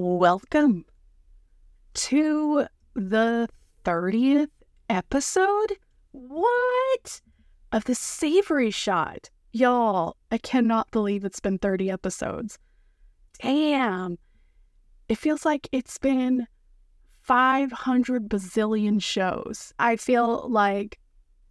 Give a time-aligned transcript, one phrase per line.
[0.00, 0.84] Welcome
[1.94, 3.48] to the
[3.84, 4.50] 30th
[4.88, 5.72] episode?
[6.12, 7.20] What?
[7.72, 9.28] Of the Savory Shot.
[9.50, 12.60] Y'all, I cannot believe it's been 30 episodes.
[13.42, 14.18] Damn.
[15.08, 16.46] It feels like it's been
[17.22, 19.72] 500 bazillion shows.
[19.80, 21.00] I feel like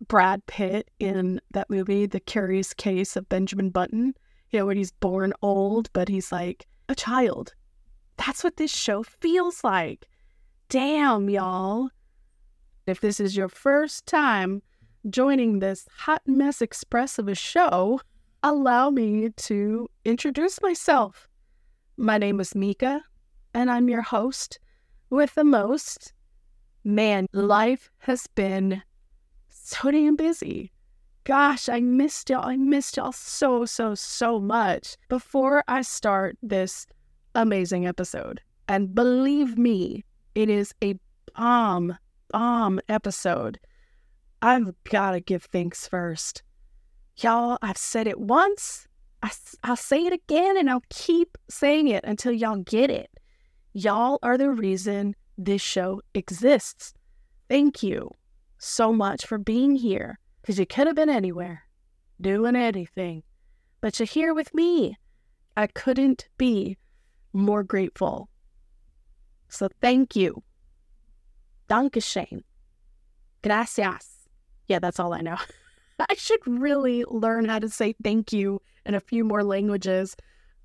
[0.07, 4.13] Brad Pitt in that movie, The Curious Case of Benjamin Button,
[4.51, 7.53] you know, when he's born old, but he's like a child.
[8.17, 10.07] That's what this show feels like.
[10.69, 11.89] Damn, y'all.
[12.85, 14.61] If this is your first time
[15.09, 18.01] joining this hot mess express of a show,
[18.43, 21.27] allow me to introduce myself.
[21.97, 23.03] My name is Mica,
[23.53, 24.59] and I'm your host
[25.09, 26.13] with the most.
[26.83, 28.83] Man, life has been
[29.49, 30.71] so damn busy.
[31.23, 32.47] Gosh, I missed y'all.
[32.47, 34.95] I missed y'all so, so, so much.
[35.09, 36.87] Before I start this
[37.37, 40.03] amazing episode, and believe me,
[40.35, 40.95] it is a
[41.35, 41.97] bomb,
[42.29, 43.59] bomb episode.
[44.41, 46.43] I've got to give thanks first.
[47.17, 48.87] Y'all, I've said it once.
[49.23, 49.31] I,
[49.63, 53.09] I'll say it again, and I'll keep saying it until y'all get it.
[53.73, 56.93] Y'all are the reason this show exists.
[57.49, 58.11] Thank you
[58.57, 61.63] so much for being here because you could have been anywhere
[62.19, 63.21] doing anything,
[63.79, 64.97] but you're here with me.
[65.55, 66.77] I couldn't be
[67.37, 68.29] more grateful.
[69.49, 70.43] So thank you.
[71.69, 72.43] Dankeschön.
[73.43, 74.27] Gracias.
[74.67, 75.37] Yeah, that's all I know.
[75.99, 80.15] I should really learn how to say thank you in a few more languages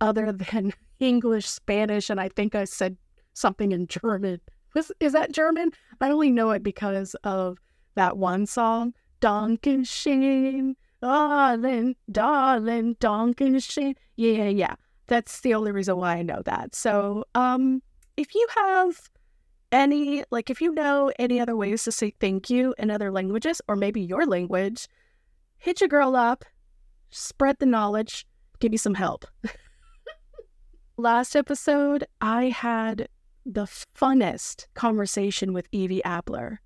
[0.01, 2.97] other than English, Spanish, and I think I said
[3.35, 4.41] something in German.
[4.75, 5.71] Was, is that German?
[6.01, 7.59] I only know it because of
[7.95, 13.95] that one song, Dankeschön, ah, darling, darling, Dankeschön.
[14.17, 14.75] Yeah, yeah.
[15.07, 16.75] That's the only reason why I know that.
[16.75, 17.83] So, um,
[18.17, 19.11] if you have
[19.73, 23.61] any, like, if you know any other ways to say thank you in other languages,
[23.69, 24.87] or maybe your language,
[25.59, 26.45] hit your girl up,
[27.11, 28.27] spread the knowledge,
[28.61, 29.25] give me some help.
[30.97, 33.09] Last episode, I had
[33.45, 36.61] the funnest conversation with Evie Abler.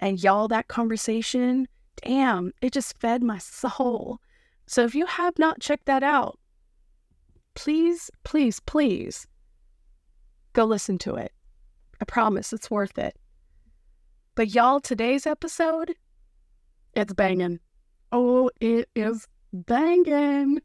[0.00, 1.68] And y'all, that conversation,
[2.02, 4.18] damn, it just fed my soul.
[4.66, 6.37] So if you have not checked that out,
[7.58, 9.26] please, please, please
[10.52, 11.32] go listen to it.
[12.00, 13.16] I promise it's worth it.
[14.36, 15.96] But y'all, today's episode,
[16.94, 17.58] it's banging.
[18.12, 20.60] Oh, it is banging.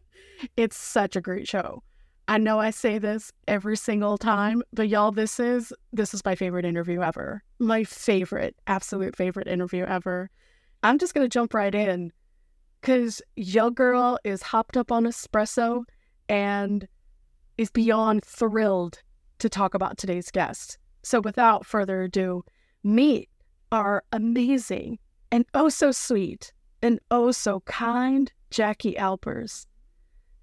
[0.56, 1.82] it's such a great show.
[2.28, 6.34] I know I say this every single time, but y'all, this is this is my
[6.34, 7.42] favorite interview ever.
[7.58, 10.30] My favorite, absolute favorite interview ever.
[10.82, 12.10] I'm just gonna jump right in
[12.80, 15.84] because your girl is hopped up on espresso
[16.28, 16.86] and
[17.56, 19.02] is beyond thrilled
[19.38, 20.78] to talk about today's guest.
[21.02, 22.44] So without further ado,
[22.84, 23.28] meet
[23.72, 24.98] our amazing
[25.30, 26.52] and oh so sweet
[26.82, 29.66] and oh so kind Jackie Alpers.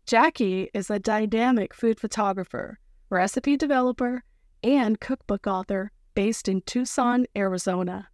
[0.05, 2.79] Jackie is a dynamic food photographer,
[3.09, 4.23] recipe developer,
[4.63, 8.07] and cookbook author based in Tucson, Arizona.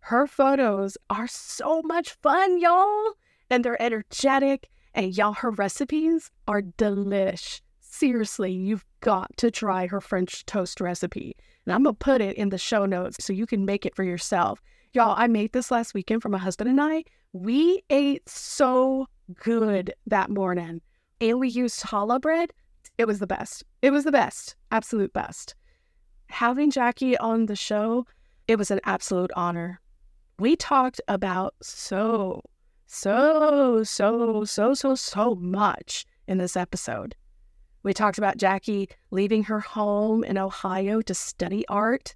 [0.00, 3.14] Her photos are so much fun, y'all,
[3.48, 7.60] and they're energetic, and y'all, her recipes are delish.
[7.80, 11.36] Seriously, you've got to try her French toast recipe.
[11.66, 13.94] And I'm going to put it in the show notes so you can make it
[13.94, 14.60] for yourself.
[14.92, 17.04] Y'all, I made this last weekend for my husband and I.
[17.32, 19.08] We ate so
[19.42, 20.80] good that morning
[21.20, 22.52] and we used challah bread.
[22.98, 23.64] It was the best.
[23.82, 24.54] It was the best.
[24.70, 25.54] Absolute best.
[26.28, 28.06] Having Jackie on the show,
[28.46, 29.80] it was an absolute honor.
[30.38, 32.42] We talked about so,
[32.94, 37.16] so, so, so, so, so much in this episode.
[37.82, 42.14] We talked about Jackie leaving her home in Ohio to study art,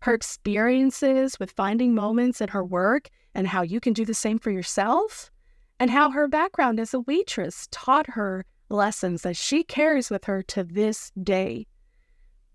[0.00, 4.38] her experiences with finding moments in her work and how you can do the same
[4.38, 5.30] for yourself
[5.78, 10.42] and how her background as a waitress taught her lessons that she carries with her
[10.42, 11.66] to this day.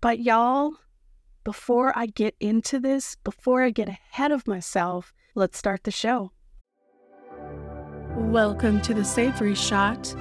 [0.00, 0.72] But, y'all,
[1.44, 6.32] before I get into this, before I get ahead of myself, let's start the show.
[8.16, 10.14] Welcome to the Savory Shot,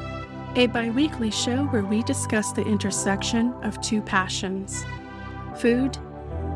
[0.55, 4.83] a bi weekly show where we discuss the intersection of two passions
[5.57, 5.97] food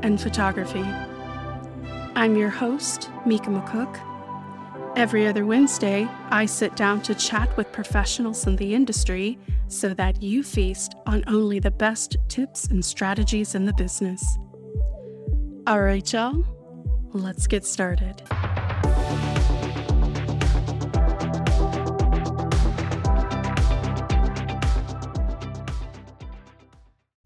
[0.01, 0.85] and photography.
[2.15, 4.13] I'm your host, Mica McCook
[4.95, 10.21] Every other Wednesday, I sit down to chat with professionals in the industry so that
[10.21, 14.37] you feast on only the best tips and strategies in the business.
[15.65, 16.45] All right, y'all,
[17.11, 18.21] let's get started.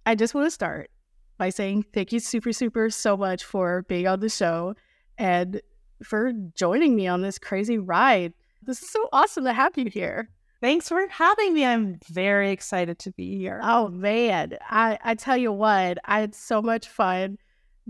[0.08, 0.90] I just want to start
[1.38, 4.74] by saying thank you super, super so much for being on the show
[5.18, 5.62] and
[6.02, 8.32] for joining me on this crazy ride.
[8.64, 10.30] This is so awesome to have you here.
[10.62, 11.66] Thanks for having me.
[11.66, 13.60] I'm very excited to be here.
[13.62, 17.38] Oh man, I, I tell you what, I had so much fun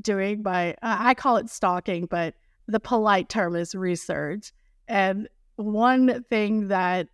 [0.02, 2.34] doing my I call it stalking, but
[2.68, 4.54] the polite term is research.
[4.88, 7.10] And one thing that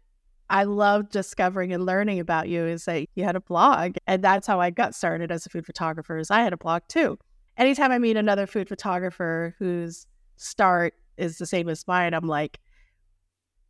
[0.50, 3.96] I love discovering and learning about you is that you had a blog.
[4.08, 6.84] And that's how I got started as a food photographer is I had a blog
[6.88, 7.18] too.
[7.58, 10.06] Anytime I meet another food photographer whose
[10.38, 12.60] start is the same as mine, I'm like,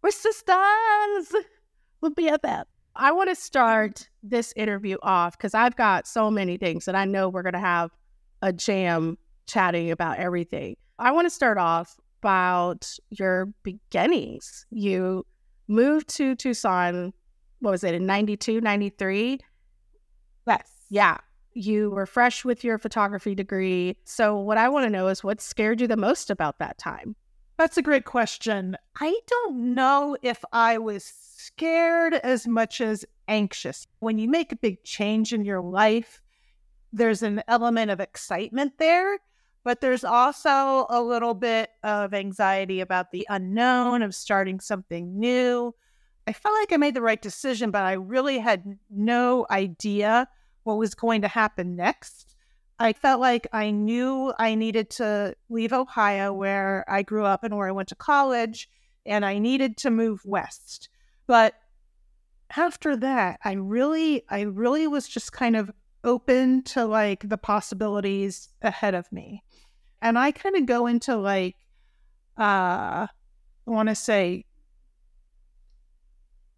[0.02, 1.34] we're sisters.
[2.02, 2.68] We'll be at that.
[2.96, 7.06] I want to start this interview off because I've got so many things and I
[7.06, 7.92] know we're going to have
[8.42, 9.18] a jam
[9.48, 10.75] chatting about everything.
[11.00, 14.66] I want to start off about your beginnings.
[14.70, 15.25] You
[15.68, 17.13] moved to Tucson,
[17.60, 19.39] what was it, in 92, 93?
[20.48, 20.71] Yes.
[20.89, 21.18] Yeah.
[21.54, 23.95] You were fresh with your photography degree.
[24.06, 27.15] So, what I want to know is what scared you the most about that time?
[27.57, 28.75] That's a great question.
[29.00, 33.86] I don't know if I was scared as much as anxious.
[34.00, 36.21] When you make a big change in your life,
[36.92, 39.18] there's an element of excitement there,
[39.63, 45.74] but there's also a little bit of anxiety about the unknown, of starting something new.
[46.27, 50.27] I felt like I made the right decision, but I really had no idea
[50.63, 52.36] what was going to happen next.
[52.80, 57.56] I felt like I knew I needed to leave Ohio, where I grew up and
[57.56, 58.69] where I went to college,
[59.06, 60.89] and I needed to move west.
[61.27, 61.54] But
[62.56, 65.71] after that, I really, I really was just kind of
[66.03, 69.44] open to like the possibilities ahead of me.
[70.01, 71.55] And I kind of go into like,
[72.38, 73.07] uh, I
[73.65, 74.45] want to say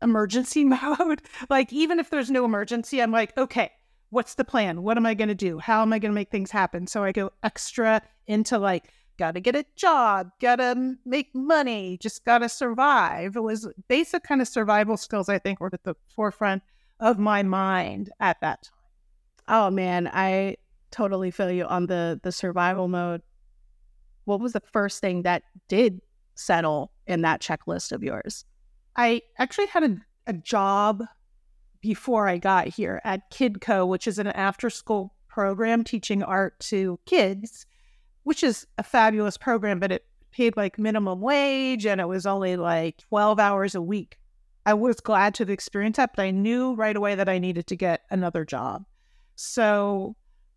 [0.02, 1.22] emergency mode.
[1.50, 3.72] like, even if there's no emergency, I'm like, okay,
[4.10, 4.84] what's the plan?
[4.84, 5.60] What am I going to do?
[5.60, 6.88] How am I going to make things happen?
[6.88, 11.98] So I go extra into like, got to get a job, got to make money,
[12.02, 13.36] just got to survive.
[13.36, 16.64] It was basic kind of survival skills, I think, were at the forefront
[17.00, 18.75] of my mind at that time.
[19.48, 20.58] Oh man, I
[20.92, 23.22] totally feel you on the the survival mode.
[24.26, 26.02] What was the first thing that did
[26.36, 28.46] settle in that checklist of yours?
[28.96, 29.98] I actually had a,
[30.28, 31.04] a job
[31.82, 37.00] before I got here at KidCo, which is an after school program teaching art to
[37.06, 37.66] kids,
[38.24, 42.56] which is a fabulous program, but it paid like minimum wage and it was only
[42.56, 44.18] like 12 hours a week.
[44.66, 47.68] I was glad to the experience that, but I knew right away that I needed
[47.68, 48.86] to get another job.
[49.36, 50.16] So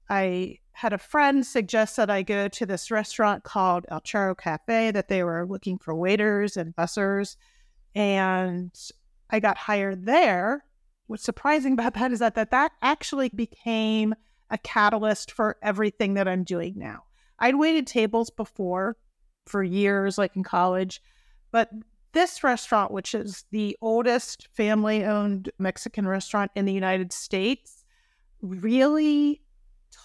[0.09, 4.93] I had a friend suggest that I go to this restaurant called El Charro Cafe,
[4.93, 7.37] that they were looking for waiters and bussers.
[7.95, 8.73] And
[9.31, 10.65] I got hired there.
[11.09, 14.15] What's surprising about that is that that, that actually became
[14.51, 17.03] a catalyst for everything that I'm doing now.
[17.39, 18.97] I'd waited tables before
[19.47, 21.03] for years, like in college,
[21.51, 21.71] but
[22.13, 27.78] this restaurant, which is the oldest family owned Mexican restaurant in the United States,
[28.43, 29.43] really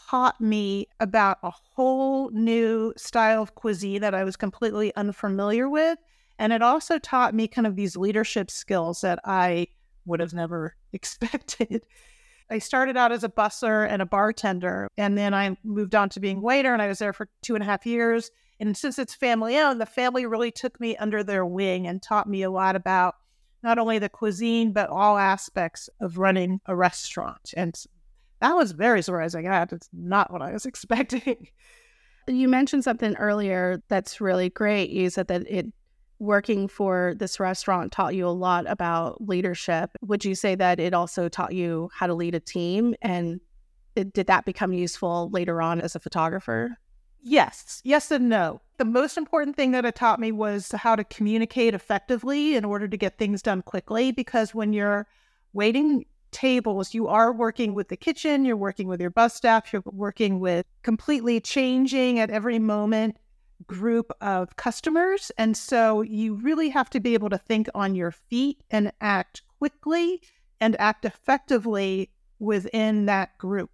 [0.09, 5.97] taught me about a whole new style of cuisine that I was completely unfamiliar with.
[6.39, 9.67] And it also taught me kind of these leadership skills that I
[10.05, 11.85] would have never expected.
[12.49, 16.19] I started out as a busser and a bartender, and then I moved on to
[16.19, 18.29] being waiter, and I was there for two and a half years.
[18.59, 22.29] And since it's family owned, the family really took me under their wing and taught
[22.29, 23.15] me a lot about
[23.63, 27.53] not only the cuisine, but all aspects of running a restaurant.
[27.55, 27.75] And
[28.43, 29.45] that was very surprising.
[29.45, 31.47] It's not what I was expecting.
[32.27, 34.89] You mentioned something earlier that's really great.
[34.89, 35.67] You said that it
[36.19, 39.91] working for this restaurant taught you a lot about leadership.
[40.01, 42.95] Would you say that it also taught you how to lead a team?
[43.01, 43.39] And
[43.95, 46.77] it, did that become useful later on as a photographer?
[47.21, 48.61] Yes, yes, and no.
[48.77, 52.89] The most important thing that it taught me was how to communicate effectively in order
[52.89, 54.11] to get things done quickly.
[54.11, 55.07] Because when you're
[55.53, 59.83] waiting tables, you are working with the kitchen, you're working with your bus staff, you're
[59.85, 63.15] working with completely changing at every moment
[63.67, 65.31] group of customers.
[65.37, 69.41] And so you really have to be able to think on your feet and act
[69.59, 70.21] quickly
[70.59, 72.09] and act effectively
[72.39, 73.69] within that group.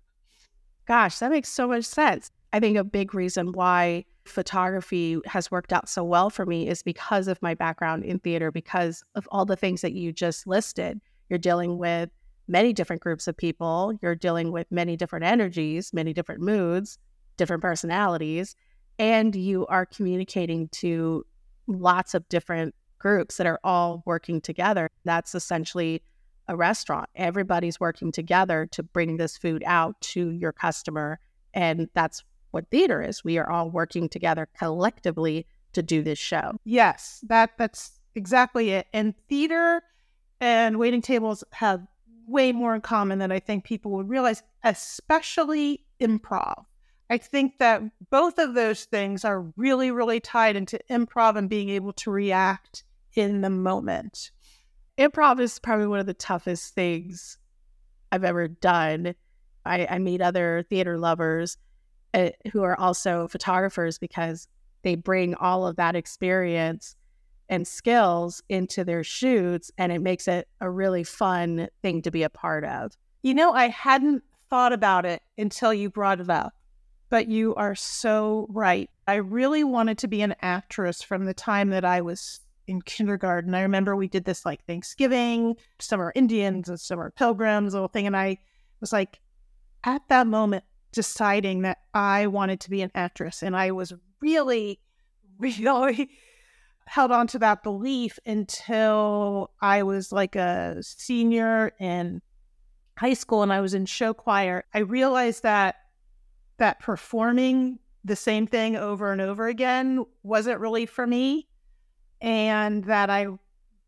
[0.85, 2.31] Gosh, that makes so much sense.
[2.53, 6.83] I think a big reason why photography has worked out so well for me is
[6.83, 10.99] because of my background in theater, because of all the things that you just listed.
[11.29, 12.09] You're dealing with
[12.49, 13.93] many different groups of people.
[14.01, 16.97] You're dealing with many different energies, many different moods,
[17.37, 18.55] different personalities,
[18.97, 21.25] and you are communicating to
[21.67, 24.89] lots of different groups that are all working together.
[25.05, 26.01] That's essentially
[26.49, 27.07] a restaurant.
[27.15, 31.19] Everybody's working together to bring this food out to your customer.
[31.53, 33.23] And that's what theater is.
[33.23, 36.57] We are all working together collectively to do this show.
[36.65, 38.87] Yes, that that's exactly it.
[38.91, 39.83] And theater
[40.41, 41.81] and waiting tables have
[42.29, 46.65] way more in common than I think people would realize, especially improv.
[47.09, 47.81] I think that
[48.11, 52.83] both of those things are really, really tied into improv and being able to react
[53.15, 54.31] in the moment.
[54.97, 57.37] Improv is probably one of the toughest things
[58.11, 59.15] I've ever done.
[59.65, 61.57] I, I meet other theater lovers
[62.13, 64.47] uh, who are also photographers because
[64.83, 66.95] they bring all of that experience
[67.49, 72.23] and skills into their shoots and it makes it a really fun thing to be
[72.23, 72.91] a part of.
[73.23, 76.53] You know, I hadn't thought about it until you brought it up,
[77.09, 78.89] but you are so right.
[79.07, 83.55] I really wanted to be an actress from the time that I was in kindergarten.
[83.55, 88.05] I remember we did this like Thanksgiving, summer Indians and summer pilgrims, little thing.
[88.05, 88.37] And I
[88.79, 89.19] was like,
[89.83, 93.41] at that moment, deciding that I wanted to be an actress.
[93.41, 94.79] And I was really,
[95.39, 96.11] really
[96.89, 102.19] held on to that belief until I was like a senior in
[102.97, 104.63] high school and I was in show choir.
[104.73, 105.75] I realized that
[106.57, 111.47] that performing the same thing over and over again wasn't really for me
[112.21, 113.27] and that I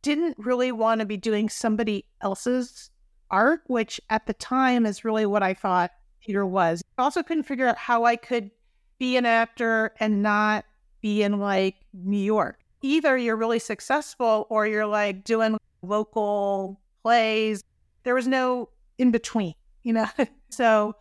[0.04, 2.92] didn't really want to be doing somebody else's
[3.32, 5.90] art, which at the time is really what I thought
[6.24, 6.84] Peter was.
[7.00, 8.52] I also couldn't figure out how I could
[9.00, 10.66] be an actor and not
[11.02, 12.61] be in like New York.
[12.82, 17.64] Either you're really successful or you're like doing local plays.
[18.04, 20.08] There was no in between, you know?
[20.50, 20.96] so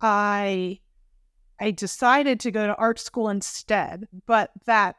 [0.00, 0.80] I
[1.58, 4.96] I decided to go to art school instead, but that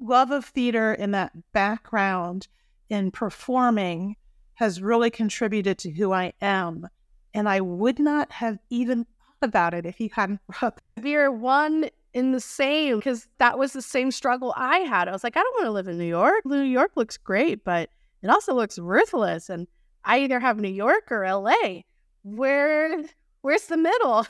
[0.00, 2.48] love of theater and that background
[2.88, 4.16] in performing
[4.54, 6.88] has really contributed to who I am.
[7.34, 11.90] And I would not have even thought about it if you hadn't brought We're one
[12.14, 15.08] in the same because that was the same struggle I had.
[15.08, 16.44] I was like, I don't want to live in New York.
[16.44, 17.90] New York looks great, but
[18.22, 19.50] it also looks ruthless.
[19.50, 19.66] And
[20.04, 21.82] I either have New York or LA.
[22.22, 23.04] Where
[23.42, 24.26] where's the middle?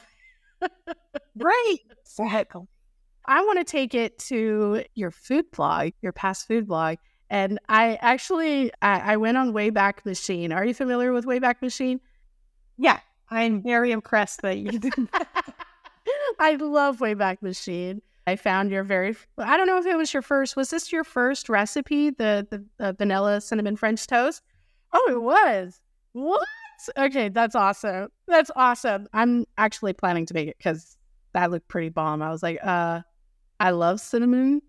[1.38, 1.76] right.
[2.18, 2.62] Exactly.
[3.26, 6.96] I want to take it to your food blog, your past food blog.
[7.28, 10.52] And I actually I, I went on Wayback Machine.
[10.52, 12.00] Are you familiar with Wayback Machine?
[12.78, 14.94] Yeah, I'm very impressed that you did
[16.38, 18.02] I love Wayback Machine.
[18.26, 20.56] I found your very I don't know if it was your first.
[20.56, 24.42] Was this your first recipe, the the, the vanilla cinnamon French toast?
[24.92, 25.80] Oh, it was.
[26.12, 26.46] What?
[26.96, 28.08] Okay, that's awesome.
[28.26, 29.08] That's awesome.
[29.12, 30.96] I'm actually planning to make it because
[31.32, 32.22] that looked pretty bomb.
[32.22, 33.02] I was like, uh,
[33.60, 34.62] I love cinnamon,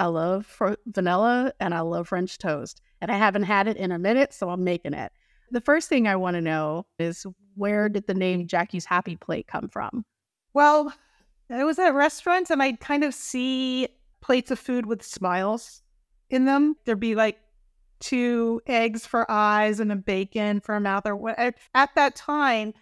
[0.00, 2.80] I love fr- vanilla, and I love French toast.
[3.00, 5.12] And I haven't had it in a minute, so I'm making it.
[5.50, 9.46] The first thing I want to know is where did the name Jackie's Happy Plate
[9.46, 10.04] come from?
[10.54, 10.92] Well,
[11.50, 13.88] I was at restaurants and I'd kind of see
[14.20, 15.82] plates of food with smiles
[16.30, 16.76] in them.
[16.84, 17.38] There'd be like
[18.00, 21.38] two eggs for eyes and a bacon for a mouth or what.
[21.38, 22.74] At that time,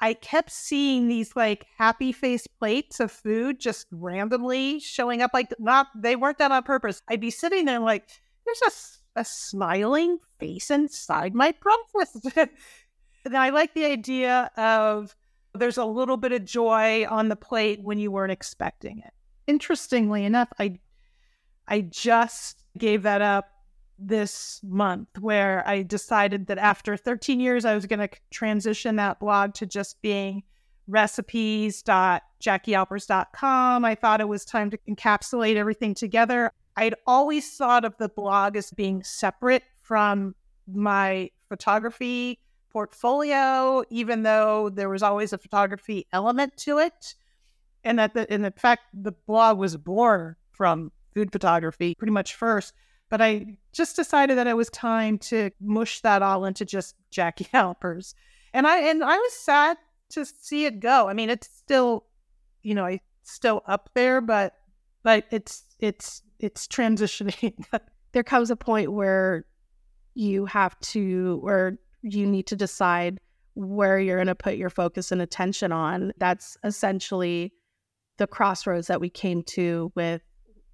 [0.00, 5.30] I kept seeing these like happy face plates of food just randomly showing up.
[5.34, 7.02] Like not they weren't done on purpose.
[7.08, 8.08] I'd be sitting there like,
[8.44, 12.26] there's a, a smiling face inside my breakfast.
[13.24, 15.16] and I like the idea of
[15.58, 19.12] there's a little bit of joy on the plate when you weren't expecting it.
[19.46, 20.78] Interestingly enough, I
[21.66, 23.50] I just gave that up
[23.98, 29.20] this month where I decided that after 13 years, I was going to transition that
[29.20, 30.44] blog to just being
[30.86, 33.84] recipes.jackiealpers.com.
[33.84, 36.52] I thought it was time to encapsulate everything together.
[36.76, 40.34] I'd always thought of the blog as being separate from
[40.66, 42.38] my photography
[42.70, 47.14] portfolio, even though there was always a photography element to it.
[47.84, 52.34] And that the, and in fact, the blog was born from food photography pretty much
[52.34, 52.72] first.
[53.08, 57.48] But I just decided that it was time to mush that all into just Jackie
[57.52, 58.14] Alpers.
[58.52, 59.76] And I and I was sad
[60.10, 61.08] to see it go.
[61.08, 62.04] I mean, it's still,
[62.62, 64.54] you know, it's still up there, but
[65.02, 67.64] but it's it's it's transitioning.
[68.12, 69.44] there comes a point where
[70.14, 73.18] you have to or you need to decide
[73.54, 76.12] where you're going to put your focus and attention on.
[76.18, 77.52] That's essentially
[78.18, 80.22] the crossroads that we came to with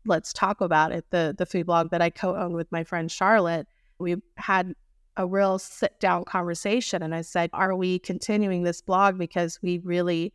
[0.07, 3.67] let's talk about it the the food blog that i co-own with my friend charlotte
[3.99, 4.75] we had
[5.17, 9.79] a real sit down conversation and i said are we continuing this blog because we
[9.79, 10.33] really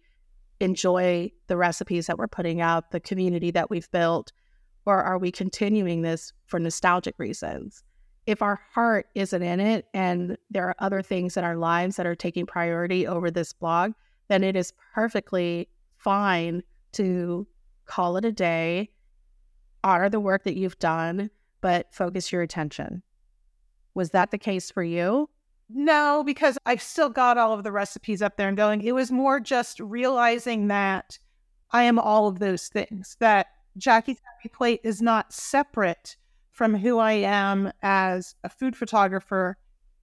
[0.60, 4.32] enjoy the recipes that we're putting out the community that we've built
[4.86, 7.84] or are we continuing this for nostalgic reasons
[8.30, 12.06] if our heart isn't in it and there are other things in our lives that
[12.06, 13.94] are taking priority over this blog,
[14.28, 15.68] then it is perfectly
[15.98, 17.48] fine to
[17.88, 18.88] call it a day,
[19.84, 21.32] honor the work that you've done,
[21.62, 23.02] but focus your attention.
[23.96, 25.28] Was that the case for you?
[25.68, 28.84] No, because I still got all of the recipes up there and going.
[28.84, 31.18] It was more just realizing that
[31.72, 36.16] I am all of those things, that Jackie's Happy Plate is not separate
[36.60, 39.56] from who I am as a food photographer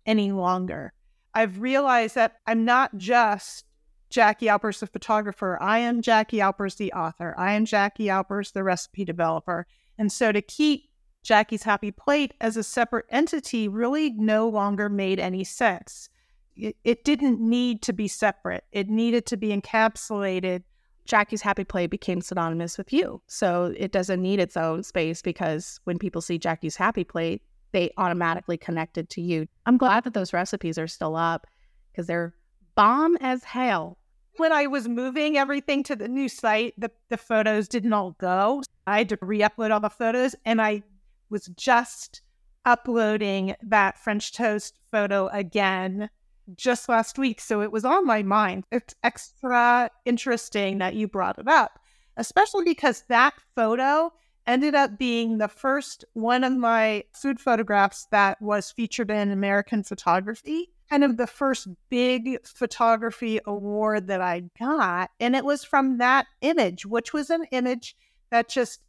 [0.07, 0.95] any longer.
[1.35, 3.67] I've realized that I'm not just
[4.09, 5.59] Jackie Alpers, the photographer.
[5.61, 7.35] I am Jackie Alpers, the author.
[7.37, 9.67] I am Jackie Alpers, the recipe developer.
[9.99, 10.89] And so to keep
[11.23, 16.09] Jackie's Happy Plate as a separate entity really no longer made any sense.
[16.57, 20.63] It, it didn't need to be separate, it needed to be encapsulated.
[21.07, 23.23] Jackie's Happy Plate became synonymous with you.
[23.27, 27.91] So it doesn't need its own space because when people see Jackie's Happy Plate, they
[27.97, 29.47] automatically connected to you.
[29.67, 31.47] I'm glad that those recipes are still up
[31.93, 32.35] because they're
[32.75, 33.99] bomb as hell.
[34.37, 38.63] When I was moving everything to the new site, the, the photos didn't all go.
[38.87, 40.83] I had to re upload all the photos and I
[41.31, 42.21] was just
[42.65, 46.11] uploading that French toast photo again
[46.55, 47.41] just last week.
[47.41, 48.65] So it was on my mind.
[48.71, 51.79] It's extra interesting that you brought it up,
[52.17, 54.13] especially because that photo
[54.47, 59.83] ended up being the first one of my food photographs that was featured in American
[59.83, 65.11] Photography, kind of the first big photography award that I got.
[65.19, 67.97] And it was from that image, which was an image
[68.31, 68.81] that just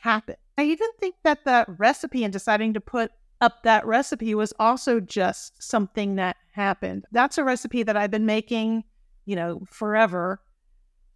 [0.00, 0.38] happened.
[0.56, 3.12] I even think that the recipe and deciding to put
[3.42, 7.04] up that recipe was also just something that happened.
[7.10, 8.84] That's a recipe that I've been making,
[9.26, 10.40] you know, forever.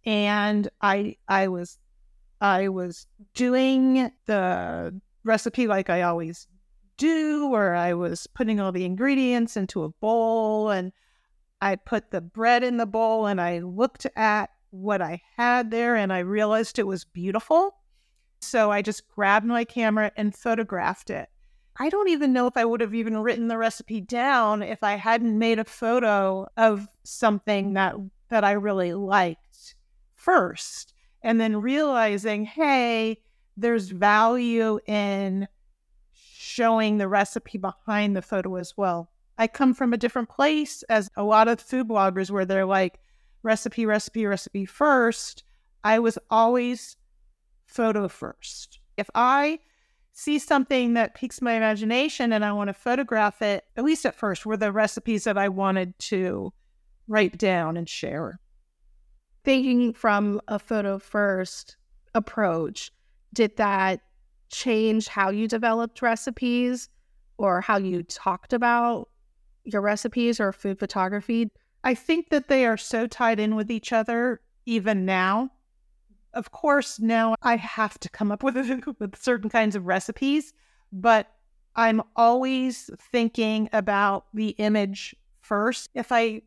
[0.05, 1.79] And I I was
[2.41, 6.47] I was doing the recipe like I always
[6.97, 10.91] do, where I was putting all the ingredients into a bowl and
[11.61, 15.95] I put the bread in the bowl and I looked at what I had there
[15.95, 17.75] and I realized it was beautiful.
[18.41, 21.29] So I just grabbed my camera and photographed it.
[21.79, 24.95] I don't even know if I would have even written the recipe down if I
[24.95, 27.95] hadn't made a photo of something that
[28.29, 29.75] that I really liked
[30.15, 33.21] first and then realizing, hey,
[33.55, 35.47] there's value in
[36.11, 39.11] showing the recipe behind the photo as well.
[39.37, 42.99] I come from a different place as a lot of food bloggers where they're like
[43.43, 45.43] recipe, recipe, recipe first.
[45.83, 46.97] I was always
[47.65, 48.79] photo first.
[48.97, 49.59] If I
[50.17, 54.15] see something that piques my imagination and I want to photograph it, at least at
[54.15, 56.51] first, were the recipes that I wanted to
[57.07, 58.39] write down and share.
[59.43, 61.77] Thinking from a photo first
[62.15, 62.91] approach,
[63.31, 63.99] did that
[64.49, 66.89] change how you developed recipes
[67.37, 69.09] or how you talked about
[69.65, 71.51] your recipes or food photography?
[71.83, 75.51] I think that they are so tied in with each other even now
[76.33, 78.55] of course, now I have to come up with,
[78.99, 80.53] with certain kinds of recipes,
[80.91, 81.31] but
[81.75, 85.89] I'm always thinking about the image first.
[85.93, 86.41] If I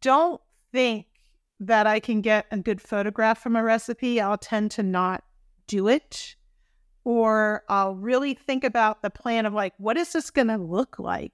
[0.00, 0.40] don't
[0.72, 1.06] think
[1.60, 5.24] that I can get a good photograph from a recipe, I'll tend to not
[5.66, 6.36] do it.
[7.04, 10.98] Or I'll really think about the plan of like, what is this going to look
[10.98, 11.32] like?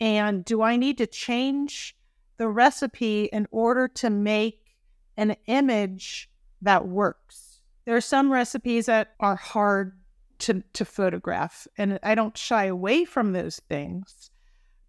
[0.00, 1.96] And do I need to change
[2.38, 4.76] the recipe in order to make
[5.16, 6.30] an image
[6.62, 7.60] that works.
[7.84, 9.98] There are some recipes that are hard
[10.38, 14.30] to, to photograph, and I don't shy away from those things,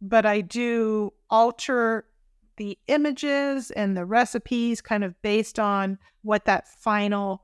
[0.02, 2.06] but I do alter
[2.58, 7.44] the images and the recipes kind of based on what that final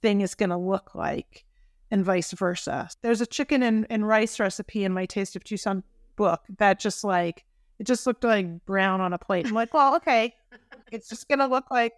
[0.00, 1.44] thing is going to look like,
[1.90, 2.88] and vice versa.
[3.02, 5.82] There's a chicken and, and rice recipe in my Taste of Tucson
[6.16, 7.44] book that just like,
[7.78, 9.46] it just looked like brown on a plate.
[9.46, 10.34] I'm like, well, okay,
[10.92, 11.94] it's just going to look like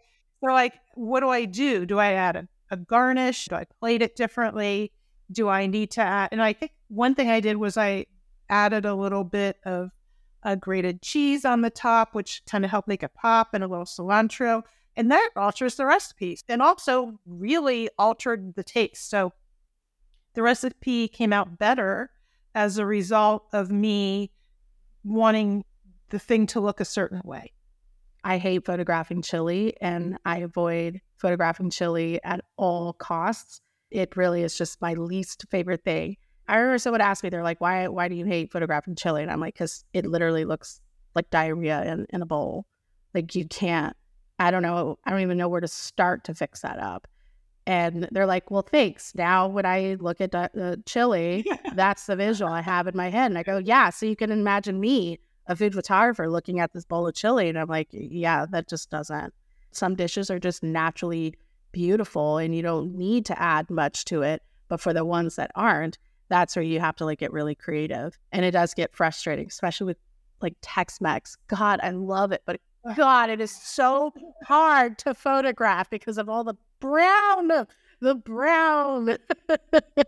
[0.46, 1.84] we're like, what do I do?
[1.84, 3.46] Do I add a, a garnish?
[3.46, 4.92] Do I plate it differently?
[5.32, 6.28] Do I need to add?
[6.30, 8.06] And I think one thing I did was I
[8.48, 9.90] added a little bit of
[10.44, 13.66] a grated cheese on the top, which kind of helped make it pop, and a
[13.66, 14.62] little cilantro.
[14.94, 19.10] And that alters the recipe and also really altered the taste.
[19.10, 19.32] So
[20.34, 22.10] the recipe came out better
[22.54, 24.30] as a result of me
[25.02, 25.64] wanting
[26.10, 27.52] the thing to look a certain way.
[28.26, 30.16] I hate photographing chili and mm.
[30.24, 33.60] I avoid photographing chili at all costs.
[33.92, 36.16] It really is just my least favorite thing.
[36.48, 39.22] I remember someone asked me, they're like, why, why do you hate photographing chili?
[39.22, 40.80] And I'm like, because it literally looks
[41.14, 42.66] like diarrhea in, in a bowl.
[43.14, 43.96] Like you can't,
[44.40, 47.06] I don't know, I don't even know where to start to fix that up.
[47.64, 49.14] And they're like, well, thanks.
[49.14, 53.08] Now, when I look at the, the chili, that's the visual I have in my
[53.08, 53.26] head.
[53.26, 53.90] And I go, yeah.
[53.90, 57.48] So you can imagine me, a food photographer, looking at this bowl of chili.
[57.48, 59.32] And I'm like, yeah, that just doesn't.
[59.72, 61.34] Some dishes are just naturally
[61.72, 64.42] beautiful and you don't need to add much to it.
[64.68, 68.18] But for the ones that aren't, that's where you have to like get really creative.
[68.32, 69.98] And it does get frustrating, especially with
[70.40, 71.36] like Tex Mex.
[71.48, 72.42] God, I love it.
[72.46, 72.60] But
[72.96, 74.12] God, it is so
[74.44, 77.66] hard to photograph because of all the brown,
[78.00, 79.16] the brown.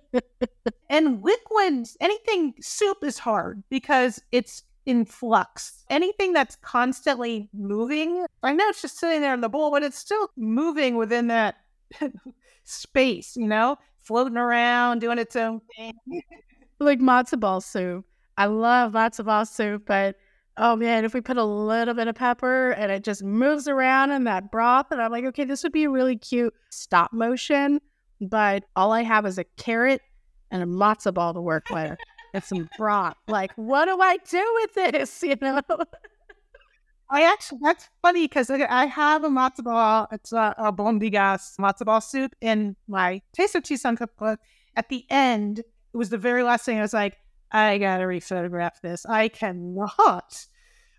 [0.91, 5.85] and liquids, anything soup is hard because it's in flux.
[5.91, 9.99] Anything that's constantly moving, I know it's just sitting there in the bowl, but it's
[9.99, 11.57] still moving within that
[12.65, 15.93] space, you know, floating around, doing its own thing.
[16.79, 18.07] like matzo ball soup.
[18.39, 20.17] I love matzo ball soup, but
[20.57, 24.11] oh man, if we put a little bit of pepper and it just moves around
[24.13, 27.79] in that broth, and I'm like, okay, this would be a really cute stop motion,
[28.23, 30.01] but all I have is a carrot
[30.51, 31.99] and a matzo ball to work with
[32.39, 33.17] and some broth.
[33.27, 35.23] Like, what do I do with this?
[35.29, 35.61] You know?
[37.11, 40.09] I actually, that's funny because I have a matzo ball.
[40.13, 44.41] It's a, a bondigas matzo ball soup in my Taste of Tucson cookbook.
[44.77, 47.17] At the end, it was the very last thing I was like,
[47.51, 49.07] I gotta rephotograph this.
[49.07, 50.47] I cannot,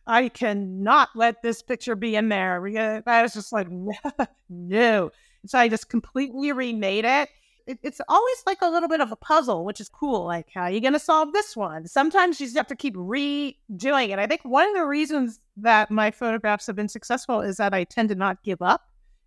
[0.07, 3.03] I cannot let this picture be in there.
[3.05, 3.67] I was just like,
[4.49, 5.11] no.
[5.45, 7.29] So I just completely remade it.
[7.69, 7.79] It.
[7.83, 10.25] It's always like a little bit of a puzzle, which is cool.
[10.25, 11.87] Like, how are you going to solve this one?
[11.87, 14.19] Sometimes you just have to keep redoing it.
[14.19, 17.83] I think one of the reasons that my photographs have been successful is that I
[17.83, 18.81] tend to not give up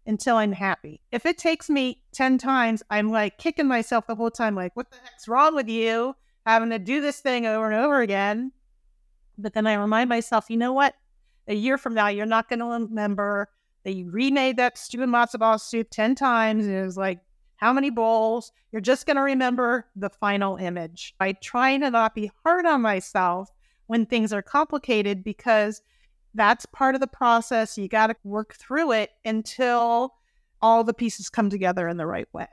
[0.06, 1.00] until I'm happy.
[1.12, 4.90] If it takes me 10 times, I'm like kicking myself the whole time, like, what
[4.90, 6.14] the heck's wrong with you?
[6.46, 8.52] having to do this thing over and over again.
[9.38, 10.94] But then I remind myself, you know what?
[11.48, 13.48] A year from now, you're not going to remember
[13.84, 16.66] that you remade that stupid matzo ball soup 10 times.
[16.66, 17.20] And it was like,
[17.62, 18.50] how many bowls?
[18.72, 21.14] You're just going to remember the final image.
[21.20, 23.50] I try to not be hard on myself
[23.86, 25.80] when things are complicated because
[26.34, 27.78] that's part of the process.
[27.78, 30.12] You got to work through it until
[30.60, 32.48] all the pieces come together in the right way.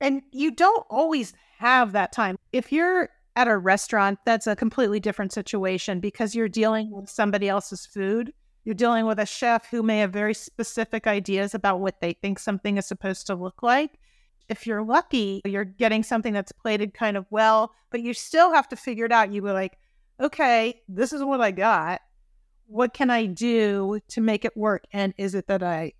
[0.00, 2.38] And you don't always have that time.
[2.54, 7.50] If you're at a restaurant, that's a completely different situation because you're dealing with somebody
[7.50, 8.32] else's food.
[8.64, 12.38] You're dealing with a chef who may have very specific ideas about what they think
[12.38, 13.98] something is supposed to look like.
[14.48, 18.68] If you're lucky, you're getting something that's plated kind of well, but you still have
[18.68, 19.32] to figure it out.
[19.32, 19.78] You were like,
[20.20, 22.00] okay, this is what I got.
[22.66, 24.84] What can I do to make it work?
[24.92, 25.92] And is it that I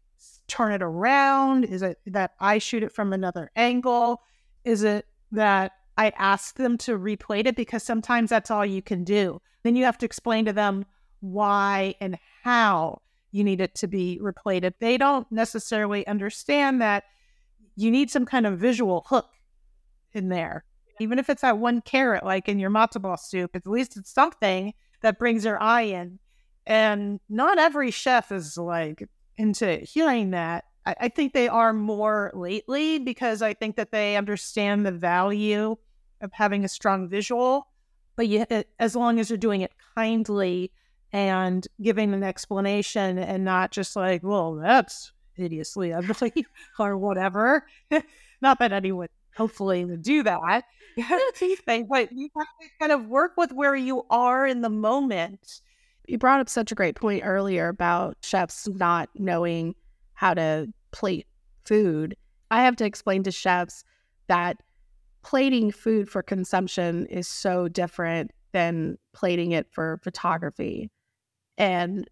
[0.49, 1.65] turn it around?
[1.65, 4.23] Is it that I shoot it from another angle?
[4.65, 9.05] Is it that I ask them to replate it because sometimes that's all you can
[9.05, 9.41] do.
[9.63, 10.85] Then you have to explain to them
[11.21, 14.75] why and how you need it to be replated.
[14.79, 17.05] They don't necessarily understand that
[17.77, 19.31] you need some kind of visual hook
[20.13, 20.65] in there.
[20.99, 24.13] Even if it's that one carrot, like in your matzo ball soup, at least it's
[24.13, 26.19] something that brings your eye in.
[26.67, 30.65] And not every chef is like into hearing that.
[30.87, 35.77] I, I think they are more lately because I think that they understand the value
[36.23, 37.69] of having a strong visual,
[38.17, 38.47] but you,
[38.79, 40.73] as long as you're doing it kindly
[41.13, 46.47] and giving an explanation and not just like, well, that's hideously ugly
[46.79, 47.67] or whatever.
[48.41, 50.65] not that anyone hopefully would do that.
[51.89, 55.61] but you have to kind of work with where you are in the moment.
[56.09, 59.75] You brought up such a great point earlier about chefs not knowing
[60.15, 61.27] how to plate
[61.65, 62.17] food.
[62.51, 63.85] I have to explain to chefs
[64.29, 64.57] that
[65.23, 70.91] plating food for consumption is so different than plating it for photography.
[71.59, 72.09] And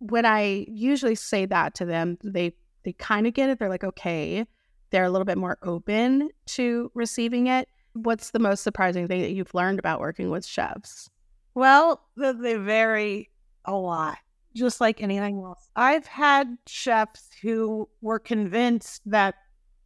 [0.00, 3.58] when I usually say that to them, they they kind of get it.
[3.58, 4.46] They're like, okay,
[4.90, 7.68] they're a little bit more open to receiving it.
[7.92, 11.10] What's the most surprising thing that you've learned about working with chefs?
[11.54, 13.30] Well, they vary
[13.64, 14.18] a lot,
[14.54, 15.68] just like anything else.
[15.76, 19.34] I've had chefs who were convinced that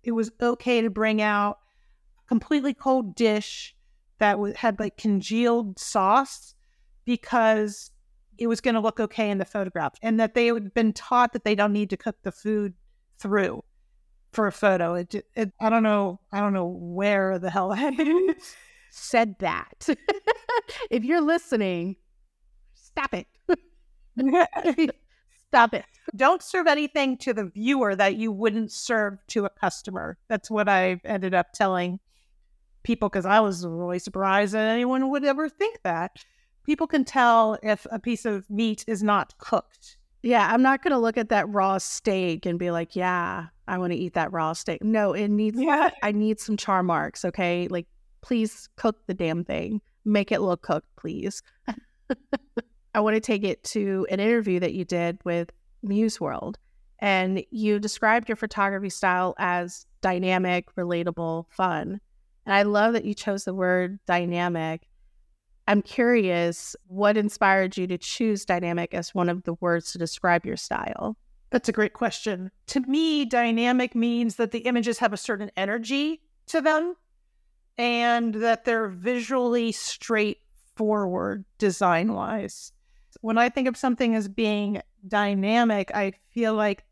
[0.04, 1.58] it was okay to bring out
[2.22, 3.74] a completely cold dish
[4.18, 6.54] that had like congealed sauce
[7.04, 7.90] because
[8.38, 11.32] it was going to look okay in the photograph and that they had been taught
[11.32, 12.74] that they don't need to cook the food
[13.18, 13.62] through
[14.32, 14.94] for a photo.
[14.94, 16.20] It, it I don't know.
[16.32, 18.34] I don't know where the hell I
[18.90, 19.88] said that.
[20.90, 21.96] if you're listening,
[22.74, 23.26] stop it.
[25.48, 25.84] stop it.
[26.14, 30.18] Don't serve anything to the viewer that you wouldn't serve to a customer.
[30.28, 32.00] That's what I've ended up telling
[32.82, 36.24] people because I was really surprised that anyone would ever think that.
[36.64, 39.98] People can tell if a piece of meat is not cooked.
[40.22, 43.76] Yeah, I'm not going to look at that raw steak and be like, yeah, I
[43.76, 44.82] want to eat that raw steak.
[44.82, 45.90] No, it needs, Yeah.
[46.02, 47.24] I need some char marks.
[47.24, 47.68] Okay.
[47.68, 47.86] Like,
[48.22, 49.82] please cook the damn thing.
[50.06, 51.42] Make it look cooked, please.
[52.94, 55.50] I want to take it to an interview that you did with
[55.82, 56.58] Muse World.
[57.00, 62.00] And you described your photography style as dynamic, relatable, fun.
[62.46, 64.86] And I love that you chose the word dynamic.
[65.66, 70.44] I'm curious what inspired you to choose dynamic as one of the words to describe
[70.44, 71.16] your style?
[71.50, 72.50] That's a great question.
[72.68, 76.96] To me, dynamic means that the images have a certain energy to them
[77.78, 82.72] and that they're visually straightforward design wise.
[83.20, 86.84] When I think of something as being dynamic, I feel like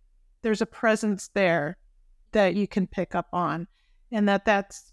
[0.42, 1.76] there's a presence there
[2.32, 3.66] that you can pick up on
[4.10, 4.92] and that that's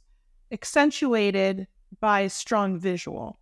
[0.52, 1.68] accentuated
[2.00, 3.39] by strong visual.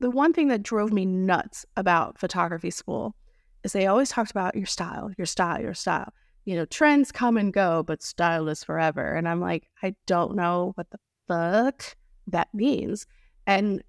[0.00, 3.14] The one thing that drove me nuts about photography school
[3.62, 6.12] is they always talked about your style, your style, your style.
[6.46, 9.14] You know, trends come and go, but style is forever.
[9.14, 11.96] And I'm like, I don't know what the fuck
[12.28, 13.06] that means.
[13.46, 13.82] And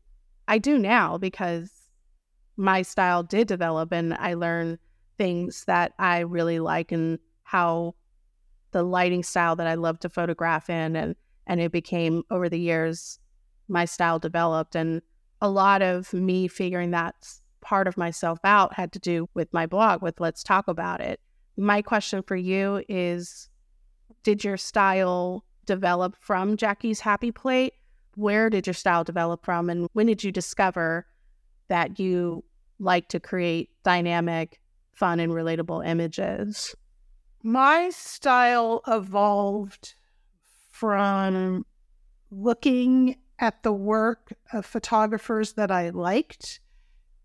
[0.49, 1.71] I do now because
[2.57, 4.79] my style did develop and I learned
[5.17, 7.95] things that I really like and how
[8.71, 11.15] the lighting style that I love to photograph in and
[11.47, 13.19] and it became over the years
[13.67, 15.01] my style developed and
[15.41, 17.15] a lot of me figuring that
[17.61, 21.19] part of myself out had to do with my blog with let's talk about it.
[21.57, 23.49] My question for you is
[24.23, 27.73] did your style develop from jackie's happy plate?
[28.15, 31.07] Where did your style develop from and when did you discover
[31.69, 32.43] that you
[32.79, 34.59] like to create dynamic
[34.93, 36.75] fun and relatable images?
[37.43, 39.95] My style evolved
[40.69, 41.65] from
[42.29, 46.59] looking at the work of photographers that I liked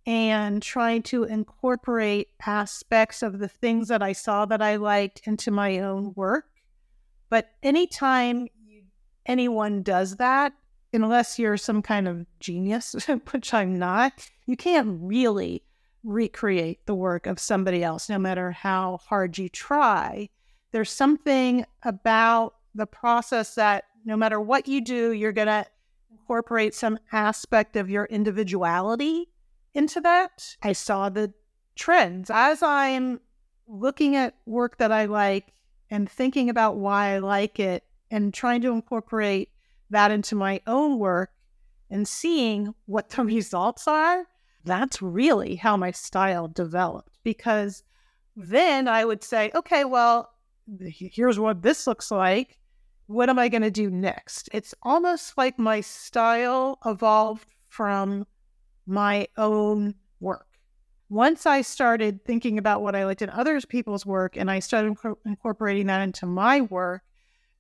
[0.07, 5.51] and trying to incorporate aspects of the things that I saw that I liked into
[5.51, 6.47] my own work.
[7.29, 8.49] But anytime
[9.27, 10.55] anyone does that,
[10.93, 12.95] unless you're some kind of genius,
[13.31, 15.63] which I'm not, you can't really
[16.03, 20.29] recreate the work of somebody else, no matter how hard you try.
[20.71, 25.67] There's something about the process that no matter what you do, you're going to
[26.17, 29.29] incorporate some aspect of your individuality
[29.75, 30.57] into that.
[30.63, 31.33] I saw the
[31.75, 33.21] trends as I'm
[33.69, 35.53] looking at work that I like
[35.91, 39.51] and thinking about why I like it and trying to incorporate
[39.91, 41.31] that into my own work
[41.91, 44.25] and seeing what the results are.
[44.65, 47.85] That's really how my style developed because
[48.35, 50.31] then I would say, okay, well,
[50.81, 52.59] here's what this looks like
[53.07, 54.49] what am I going to do next?
[54.53, 58.27] It's almost like my style evolved from
[58.87, 60.47] my own work.
[61.09, 64.95] Once I started thinking about what I liked in other people's work and I started
[64.95, 67.03] inc- incorporating that into my work,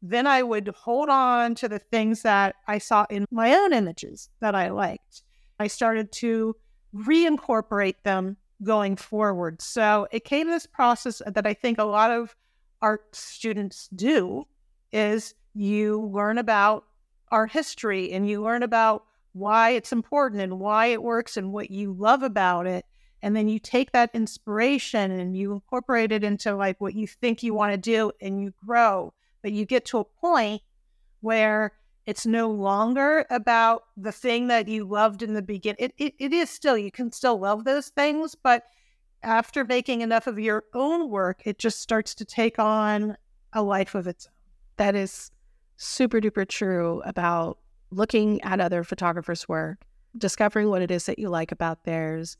[0.02, 4.30] then I would hold on to the things that I saw in my own images
[4.40, 5.22] that I liked.
[5.60, 6.56] I started to
[6.94, 9.62] reincorporate them going forward.
[9.62, 12.34] So it came this process that I think a lot of
[12.82, 14.46] art students do
[14.92, 16.84] is you learn about
[17.30, 21.70] our history and you learn about why it's important and why it works and what
[21.70, 22.84] you love about it.
[23.22, 27.42] And then you take that inspiration and you incorporate it into like what you think
[27.42, 29.12] you want to do and you grow.
[29.42, 30.62] But you get to a point
[31.20, 31.72] where
[32.06, 35.76] it's no longer about the thing that you loved in the beginning.
[35.80, 38.64] It, it, it is still, you can still love those things, but
[39.22, 43.16] after making enough of your own work, it just starts to take on
[43.52, 44.35] a life of its own.
[44.76, 45.30] That is
[45.76, 47.58] super duper true about
[47.90, 49.84] looking at other photographers' work,
[50.16, 52.36] discovering what it is that you like about theirs.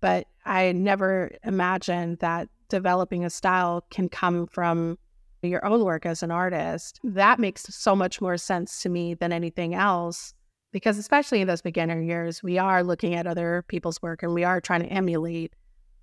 [0.00, 4.98] But I never imagined that developing a style can come from
[5.42, 7.00] your own work as an artist.
[7.04, 10.34] That makes so much more sense to me than anything else.
[10.70, 14.44] Because, especially in those beginner years, we are looking at other people's work and we
[14.44, 15.54] are trying to emulate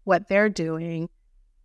[0.06, 1.10] what they're doing.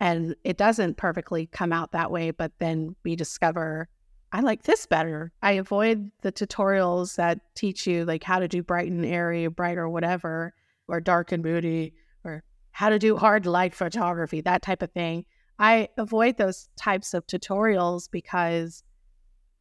[0.00, 3.88] And it doesn't perfectly come out that way, but then we discover
[4.32, 5.32] I like this better.
[5.42, 9.76] I avoid the tutorials that teach you like how to do bright and airy, bright
[9.76, 10.54] or whatever,
[10.86, 15.24] or dark and moody, or how to do hard light photography, that type of thing.
[15.58, 18.84] I avoid those types of tutorials because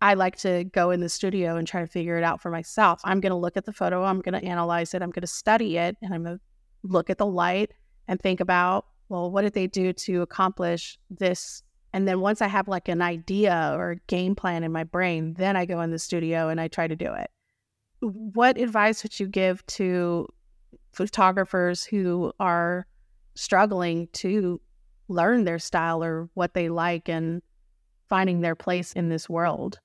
[0.01, 3.01] I like to go in the studio and try to figure it out for myself.
[3.03, 5.27] I'm going to look at the photo, I'm going to analyze it, I'm going to
[5.27, 6.43] study it, and I'm going to
[6.83, 7.71] look at the light
[8.07, 12.47] and think about, well, what did they do to accomplish this and then once I
[12.47, 15.91] have like an idea or a game plan in my brain, then I go in
[15.91, 17.29] the studio and I try to do it.
[18.01, 20.27] What advice would you give to
[20.93, 22.87] photographers who are
[23.35, 24.59] struggling to
[25.07, 27.41] learn their style or what they like and
[28.07, 29.79] finding their place in this world.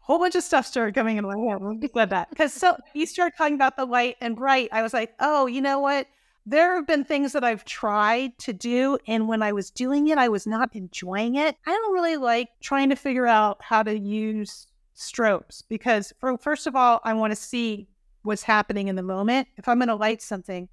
[0.00, 1.62] whole bunch of stuff started coming in my head.
[1.62, 4.68] I'm glad that because so you started talking about the light and bright.
[4.72, 6.06] I was like, oh, you know what?
[6.44, 10.18] There have been things that I've tried to do, and when I was doing it,
[10.18, 11.56] I was not enjoying it.
[11.66, 16.66] I don't really like trying to figure out how to use strobes because, for, first
[16.66, 17.88] of all, I want to see
[18.22, 19.48] what's happening in the moment.
[19.56, 20.68] If I'm going to light something,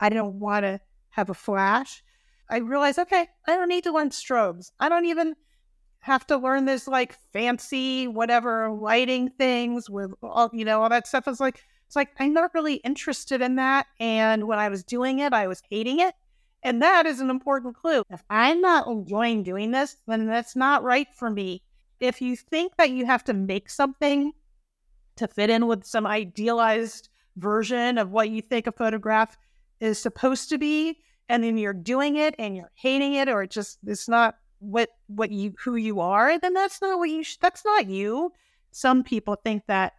[0.00, 2.02] I don't want to have a flash.
[2.50, 4.72] I realize, okay, I don't need to learn strobes.
[4.80, 5.36] I don't even
[6.00, 11.06] have to learn this like fancy whatever lighting things with all you know all that
[11.06, 11.28] stuff.
[11.28, 11.62] It's like
[11.92, 13.86] it's like I'm not really interested in that.
[14.00, 16.14] And when I was doing it, I was hating it.
[16.62, 18.02] And that is an important clue.
[18.08, 21.60] If I'm not enjoying doing this, then that's not right for me.
[22.00, 24.32] If you think that you have to make something
[25.16, 29.36] to fit in with some idealized version of what you think a photograph
[29.78, 30.96] is supposed to be,
[31.28, 34.88] and then you're doing it and you're hating it, or it just it's not what
[35.08, 38.32] what you who you are, then that's not what you sh- that's not you.
[38.70, 39.92] Some people think that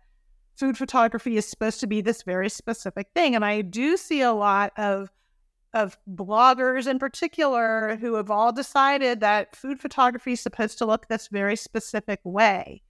[0.55, 4.33] food photography is supposed to be this very specific thing, and I do see a
[4.33, 5.09] lot of
[5.73, 11.07] of bloggers in particular who have all decided that food photography is supposed to look
[11.07, 12.83] this very specific way.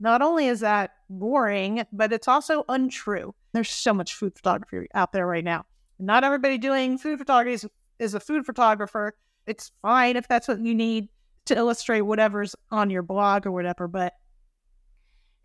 [0.00, 3.34] Not only is that boring, but it's also untrue.
[3.52, 5.66] There's so much food photography out there right now.
[5.98, 7.66] Not everybody doing food photography is,
[7.98, 9.14] is a food photographer
[9.46, 11.08] it's fine if that's what you need
[11.46, 14.14] to illustrate whatever's on your blog or whatever, but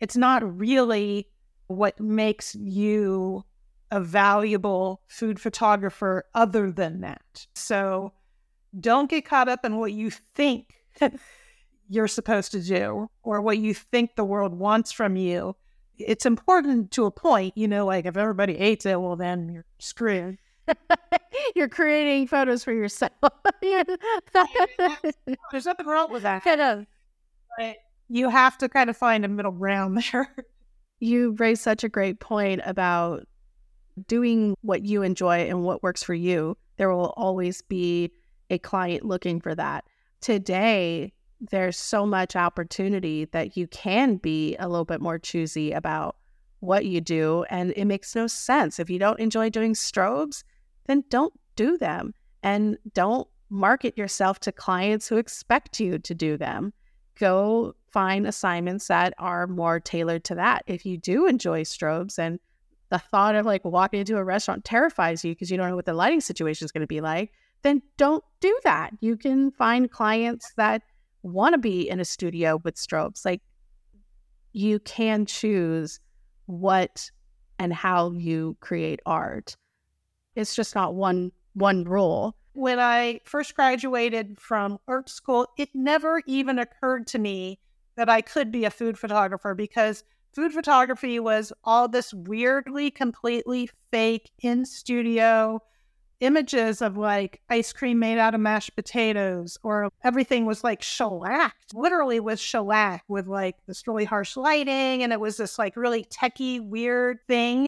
[0.00, 1.28] it's not really
[1.70, 3.44] what makes you
[3.92, 7.46] a valuable food photographer other than that.
[7.54, 8.12] So
[8.78, 10.74] don't get caught up in what you think
[11.88, 15.54] you're supposed to do or what you think the world wants from you.
[15.96, 19.66] It's important to a point, you know, like if everybody hates it, well, then you're
[19.78, 20.38] screwed.
[21.56, 23.10] You're creating photos for yourself.
[23.60, 26.44] There's nothing wrong with that.
[26.44, 26.86] Kind of.
[27.58, 27.76] But
[28.08, 30.32] you have to kind of find a middle ground there.
[31.00, 33.26] You raised such a great point about
[34.06, 36.56] doing what you enjoy and what works for you.
[36.76, 38.12] There will always be
[38.50, 39.84] a client looking for that.
[40.20, 46.16] Today, there's so much opportunity that you can be a little bit more choosy about
[46.60, 47.44] what you do.
[47.48, 48.78] And it makes no sense.
[48.78, 50.44] If you don't enjoy doing strobes,
[50.86, 56.36] then don't do them and don't market yourself to clients who expect you to do
[56.36, 56.72] them.
[57.18, 60.62] Go find assignments that are more tailored to that.
[60.66, 62.38] If you do enjoy strobes and
[62.90, 65.86] the thought of like walking into a restaurant terrifies you because you don't know what
[65.86, 68.90] the lighting situation is going to be like, then don't do that.
[69.00, 70.82] You can find clients that
[71.22, 73.24] want to be in a studio with strobes.
[73.24, 73.42] Like
[74.52, 76.00] you can choose
[76.46, 77.10] what
[77.58, 79.56] and how you create art.
[80.34, 82.36] It's just not one one rule.
[82.52, 87.58] When I first graduated from art school, it never even occurred to me
[88.00, 93.68] that I could be a food photographer because food photography was all this weirdly, completely
[93.90, 95.60] fake in studio
[96.20, 101.74] images of like ice cream made out of mashed potatoes, or everything was like shellacked,
[101.74, 105.02] literally was shellac with like this really harsh lighting.
[105.02, 107.66] And it was this like really techie, weird thing.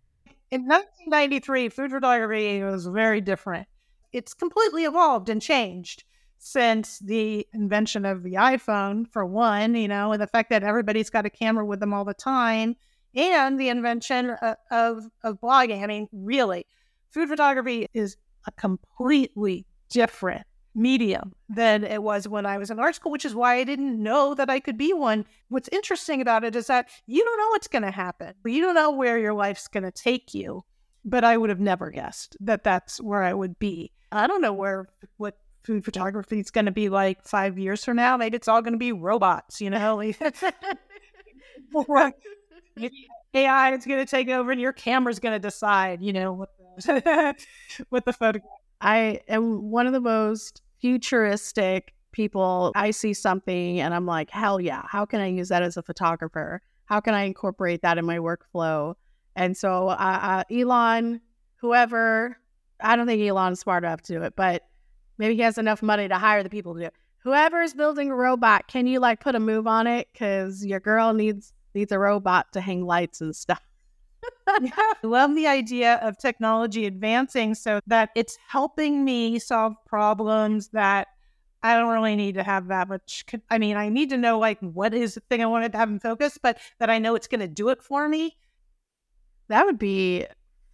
[0.50, 3.68] In 1993, food photography was very different.
[4.14, 6.04] It's completely evolved and changed
[6.44, 11.08] since the invention of the iPhone, for one, you know, and the fact that everybody's
[11.08, 12.74] got a camera with them all the time,
[13.14, 15.84] and the invention of, of, of blogging.
[15.84, 16.66] I mean, really,
[17.10, 18.16] food photography is
[18.48, 20.42] a completely different
[20.74, 24.02] medium than it was when I was in art school, which is why I didn't
[24.02, 25.24] know that I could be one.
[25.48, 28.34] What's interesting about it is that you don't know what's going to happen.
[28.44, 30.64] You don't know where your life's going to take you.
[31.04, 33.92] But I would have never guessed that that's where I would be.
[34.12, 37.96] I don't know where what food photography is going to be like five years from
[37.96, 38.16] now.
[38.16, 40.00] Maybe it's all going to be robots, you know?
[40.00, 40.14] AI
[43.74, 47.34] is going to take over and your camera's going to decide, you know, what the,
[47.90, 48.50] what the photograph.
[48.80, 52.72] I am one of the most futuristic people.
[52.74, 55.82] I see something and I'm like, hell yeah, how can I use that as a
[55.82, 56.60] photographer?
[56.86, 58.94] How can I incorporate that in my workflow?
[59.36, 61.20] And so, uh, uh, Elon,
[61.56, 62.36] whoever,
[62.80, 64.64] I don't think Elon's smart enough to do it, but
[65.22, 66.94] maybe he has enough money to hire the people to do it.
[67.18, 70.08] Whoever is building a robot, can you like put a move on it?
[70.12, 73.62] Because your girl needs needs a robot to hang lights and stuff.
[74.48, 81.08] I love the idea of technology advancing so that it's helping me solve problems that
[81.62, 83.24] I don't really need to have that much.
[83.48, 85.88] I mean, I need to know like what is the thing I wanted to have
[85.88, 88.36] in focus, but that I know it's going to do it for me.
[89.48, 90.26] That would be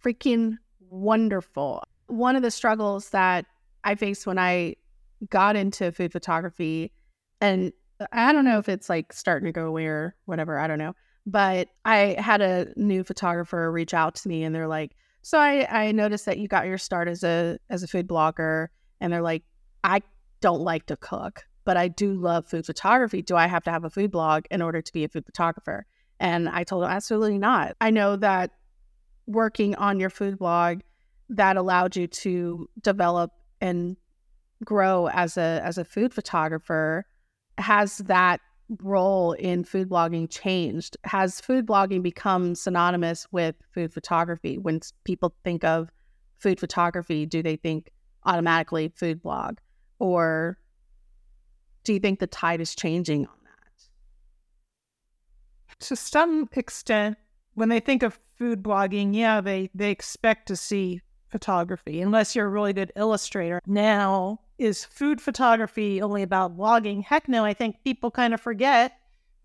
[0.03, 1.83] freaking wonderful.
[2.07, 3.45] One of the struggles that
[3.83, 4.75] I faced when I
[5.29, 6.91] got into food photography,
[7.41, 10.59] and uh, I don't know if it's like starting to go away or whatever.
[10.59, 10.93] I don't know.
[11.25, 15.67] But I had a new photographer reach out to me and they're like, so I,
[15.69, 18.67] I noticed that you got your start as a as a food blogger
[18.99, 19.43] and they're like,
[19.83, 20.01] I
[20.41, 23.21] don't like to cook, but I do love food photography.
[23.21, 25.85] Do I have to have a food blog in order to be a food photographer?
[26.19, 27.75] And I told them absolutely not.
[27.79, 28.51] I know that
[29.27, 30.79] working on your food blog
[31.29, 33.97] that allowed you to develop and
[34.63, 37.05] grow as a as a food photographer
[37.57, 38.41] has that
[38.81, 40.97] role in food blogging changed?
[41.03, 44.57] Has food blogging become synonymous with food photography?
[44.57, 45.89] When people think of
[46.37, 47.91] food photography do they think
[48.25, 49.57] automatically food blog?
[49.99, 50.57] Or
[51.83, 53.73] do you think the tide is changing on that?
[55.87, 57.17] To some extent
[57.55, 62.45] when they think of food blogging yeah they they expect to see photography unless you're
[62.45, 63.61] a really good illustrator.
[63.65, 67.03] Now, is food photography only about blogging?
[67.03, 68.93] Heck no, I think people kind of forget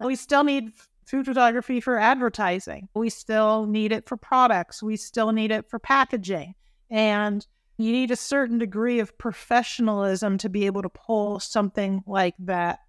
[0.00, 0.72] we still need
[1.06, 2.88] food photography for advertising.
[2.94, 4.82] We still need it for products.
[4.82, 6.54] We still need it for packaging.
[6.90, 12.34] And you need a certain degree of professionalism to be able to pull something like
[12.40, 12.80] that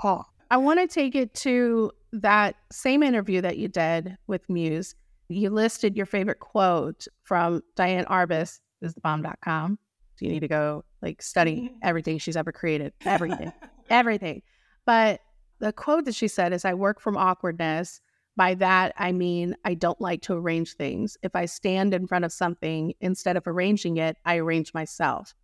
[0.00, 0.28] off.
[0.50, 4.94] I want to take it to that same interview that you did with Muse
[5.28, 9.78] you listed your favorite quote from Diane Arbus, is the bomb.com.
[10.16, 11.76] So you need to go like study mm-hmm.
[11.82, 13.52] everything she's ever created, everything,
[13.90, 14.42] everything.
[14.84, 15.20] But
[15.58, 18.00] the quote that she said is I work from awkwardness.
[18.36, 21.16] By that, I mean, I don't like to arrange things.
[21.22, 25.34] If I stand in front of something, instead of arranging it, I arrange myself.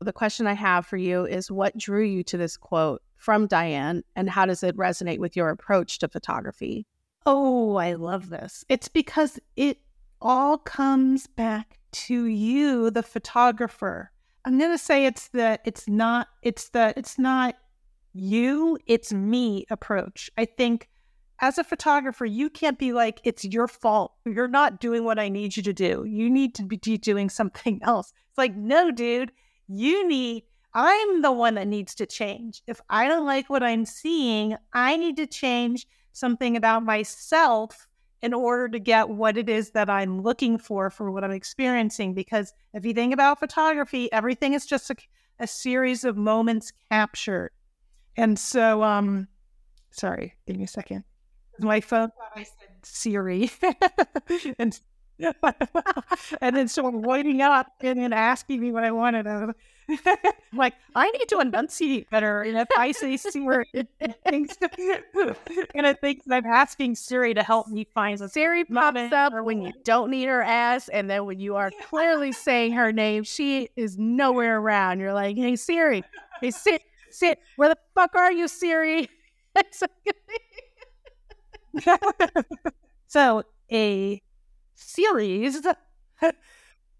[0.00, 4.02] The question I have for you is what drew you to this quote from Diane,
[4.16, 6.86] and how does it resonate with your approach to photography?
[7.30, 8.64] Oh, I love this.
[8.70, 9.76] It's because it
[10.18, 14.10] all comes back to you, the photographer.
[14.46, 17.56] I'm going to say it's the it's not it's the it's not
[18.14, 20.30] you, it's me approach.
[20.38, 20.88] I think
[21.42, 24.14] as a photographer, you can't be like it's your fault.
[24.24, 26.06] You're not doing what I need you to do.
[26.08, 28.10] You need to be doing something else.
[28.30, 29.32] It's like, no, dude,
[29.68, 32.62] you need I'm the one that needs to change.
[32.66, 35.86] If I don't like what I'm seeing, I need to change
[36.18, 37.86] something about myself
[38.20, 42.14] in order to get what it is that I'm looking for for what I'm experiencing.
[42.14, 44.96] Because if you think about photography, everything is just a,
[45.38, 47.50] a series of moments captured.
[48.16, 49.28] And so, um,
[49.90, 51.04] sorry, give me a second.
[51.60, 53.50] My phone, I said Siri,
[54.58, 54.78] and
[56.40, 59.26] and then someone waiting up and then asking me what I wanted.
[59.26, 59.54] I'm
[60.52, 62.42] like, I need to enunciate better.
[62.42, 63.88] And if I say Siri, it
[64.26, 64.56] thinks,
[65.74, 69.62] and it thinks I'm asking Siri to help me find a Siri pops up when
[69.62, 73.70] you don't need her ass, and then when you are clearly saying her name, she
[73.76, 75.00] is nowhere around.
[75.00, 76.04] You're like, hey Siri,
[76.40, 79.08] hey sit, sit, where the fuck are you, Siri?
[83.06, 84.22] so a
[84.78, 85.66] series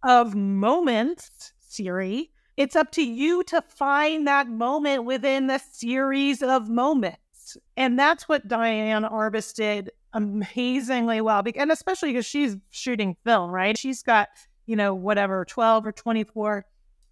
[0.03, 2.31] of moments, Siri.
[2.57, 7.57] It's up to you to find that moment within the series of moments.
[7.77, 11.43] And that's what Diane Arbus did amazingly well.
[11.55, 13.79] And especially because she's shooting film, right?
[13.79, 14.29] She's got,
[14.67, 16.65] you know, whatever, 12 or 24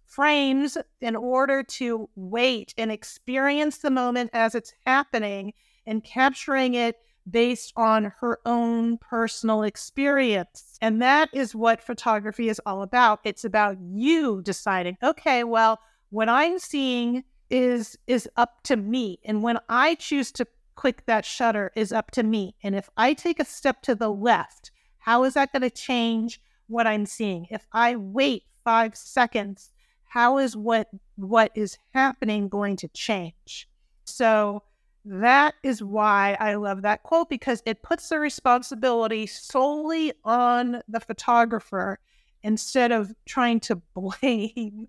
[0.05, 5.53] frames in order to wait and experience the moment as it's happening
[5.85, 6.97] and capturing it
[7.29, 10.77] based on her own personal experience.
[10.81, 13.19] And that is what photography is all about.
[13.23, 19.19] It's about you deciding, okay, well, what I'm seeing is is up to me.
[19.23, 20.47] And when I choose to
[20.77, 22.55] click that shutter is up to me.
[22.63, 26.39] And if I take a step to the left, how is that going to change
[26.67, 27.47] what I'm seeing?
[27.49, 29.71] If I wait 5 seconds,
[30.05, 33.67] how is what what is happening going to change?
[34.05, 34.63] So
[35.09, 40.99] that is why I love that quote because it puts the responsibility solely on the
[40.99, 41.99] photographer
[42.43, 44.87] instead of trying to blame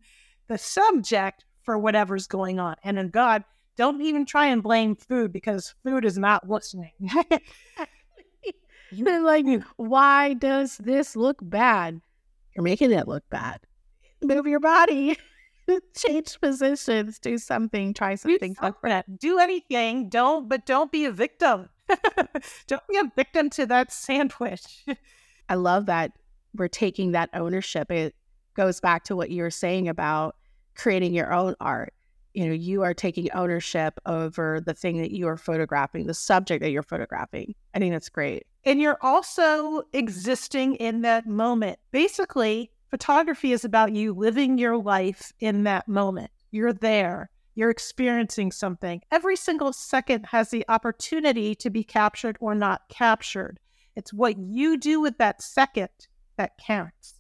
[0.48, 2.74] the subject for whatever's going on.
[2.82, 3.44] And in God,
[3.76, 6.92] don't even try and blame food because food is not listening.
[8.90, 9.46] You're like,
[9.76, 12.00] why does this look bad?
[12.56, 13.60] You're making it look bad.
[14.22, 15.16] Move your body.
[15.96, 19.18] change positions, do something, try something different.
[19.18, 20.08] Do anything.
[20.08, 21.68] Don't, but don't be a victim.
[22.66, 24.84] don't be a victim to that sandwich.
[25.48, 26.12] I love that
[26.54, 27.90] we're taking that ownership.
[27.90, 28.14] It
[28.54, 30.36] goes back to what you were saying about
[30.76, 31.94] creating your own art.
[32.34, 36.62] You know, you are taking ownership over the thing that you are photographing, the subject
[36.62, 37.54] that you're photographing.
[37.74, 38.46] I think that's great.
[38.64, 41.78] And you're also existing in that moment.
[41.90, 46.30] Basically, Photography is about you living your life in that moment.
[46.50, 47.30] You're there.
[47.54, 49.02] You're experiencing something.
[49.10, 53.60] Every single second has the opportunity to be captured or not captured.
[53.96, 55.90] It's what you do with that second
[56.36, 57.14] that counts,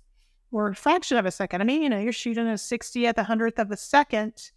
[0.52, 1.60] or a fraction of a second.
[1.60, 4.52] I mean, you know, you're shooting at a 60th, a hundredth of a second.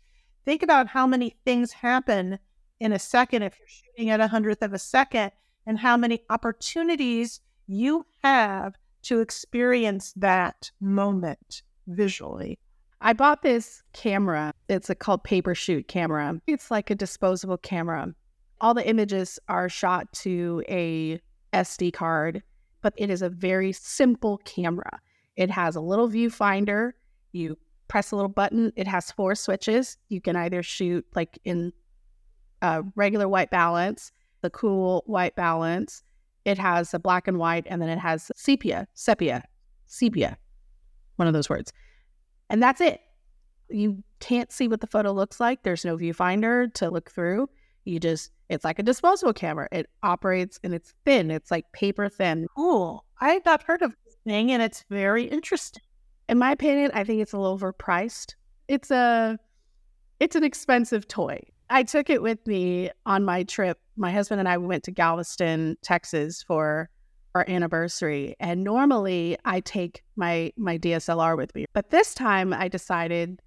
[0.45, 2.37] Think about how many things happen
[2.79, 5.31] in a second if you're shooting at a hundredth of a second,
[5.65, 12.59] and how many opportunities you have to experience that moment visually.
[13.01, 14.53] I bought this camera.
[14.69, 16.39] It's a called paper shoot camera.
[16.45, 18.13] It's like a disposable camera.
[18.61, 21.19] All the images are shot to a
[21.51, 22.43] SD card,
[22.81, 24.99] but it is a very simple camera.
[25.35, 26.91] It has a little viewfinder.
[27.31, 28.71] You press a little button.
[28.75, 29.97] It has four switches.
[30.09, 31.73] You can either shoot like in
[32.61, 36.03] a regular white balance, the cool white balance.
[36.45, 39.49] It has a black and white, and then it has sepia, sepia, mm.
[39.87, 40.37] sepia,
[41.17, 41.71] one of those words.
[42.49, 42.99] And that's it.
[43.69, 45.63] You can't see what the photo looks like.
[45.63, 47.49] There's no viewfinder to look through.
[47.85, 49.67] You just, it's like a disposable camera.
[49.71, 51.31] It operates and it's thin.
[51.31, 52.47] It's like paper thin.
[52.55, 53.05] Cool.
[53.21, 55.81] I have not heard of this thing and it's very interesting.
[56.27, 58.35] In my opinion, I think it's a little overpriced.
[58.67, 59.39] It's a,
[60.19, 61.41] it's an expensive toy.
[61.69, 63.79] I took it with me on my trip.
[64.01, 66.89] My husband and I went to Galveston, Texas for
[67.35, 68.35] our anniversary.
[68.39, 71.65] And normally I take my my DSLR with me.
[71.73, 73.39] But this time I decided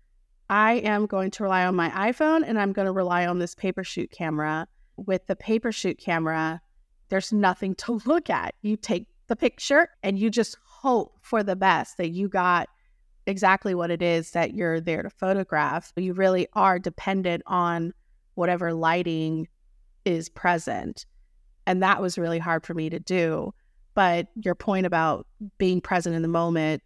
[0.48, 3.56] I am going to rely on my iPhone and I'm going to rely on this
[3.56, 4.68] paper shoot camera.
[4.96, 6.60] With the paper shoot camera,
[7.08, 8.54] there's nothing to look at.
[8.62, 12.68] You take the picture and you just hope for the best that you got
[13.26, 15.92] exactly what it is that you're there to photograph.
[15.96, 17.92] You really are dependent on
[18.34, 19.48] whatever lighting
[20.04, 21.06] is present.
[21.66, 23.52] And that was really hard for me to do.
[23.94, 25.26] But your point about
[25.58, 26.82] being present in the moment,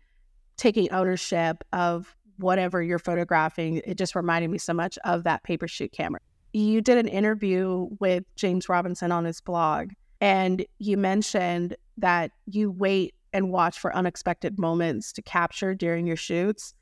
[0.57, 5.66] taking ownership of whatever you're photographing, it just reminded me so much of that paper
[5.66, 6.21] shoot camera.
[6.53, 9.91] You did an interview with James Robinson on his blog,
[10.21, 16.16] and you mentioned that you wait and watch for unexpected moments to capture during your
[16.16, 16.75] shoots.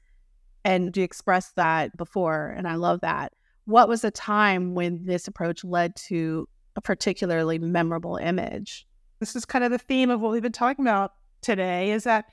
[0.65, 3.33] And you expressed that before, and I love that.
[3.67, 8.87] What was a time when this approach led to a particularly memorable image?
[9.19, 11.13] This is kind of the theme of what we've been talking about
[11.43, 12.27] today is that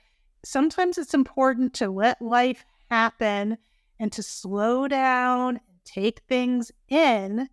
[0.46, 3.58] sometimes it's important to let life happen
[4.00, 7.50] and to slow down and take things in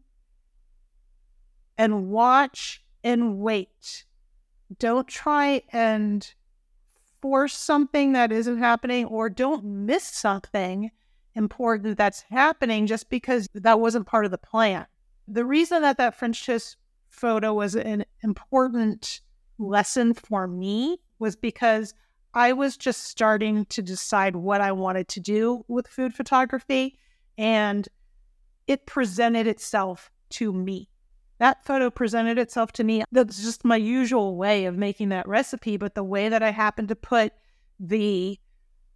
[1.79, 4.05] and watch and wait.
[4.79, 6.35] Don't try and
[7.23, 10.91] force something that isn't happening or don't miss something
[11.35, 14.87] important that's happening just because that wasn't part of the plan.
[15.29, 16.77] The reason that that French toast
[17.09, 19.21] photo was an important
[19.59, 21.95] lesson for me was because
[22.35, 26.99] I was just starting to decide what I wanted to do with food photography,
[27.37, 27.89] and
[28.67, 30.89] it presented itself to me.
[31.39, 33.03] That photo presented itself to me.
[33.11, 36.89] That's just my usual way of making that recipe, but the way that I happened
[36.89, 37.33] to put
[37.81, 38.39] the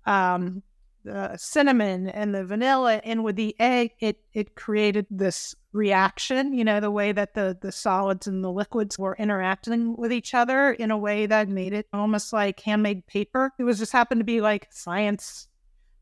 [0.04, 0.62] um,
[1.04, 6.52] the cinnamon and the vanilla in with the egg, it it created this reaction.
[6.52, 10.34] You know, the way that the the solids and the liquids were interacting with each
[10.34, 13.52] other in a way that made it almost like handmade paper.
[13.58, 15.48] It was just happened to be like science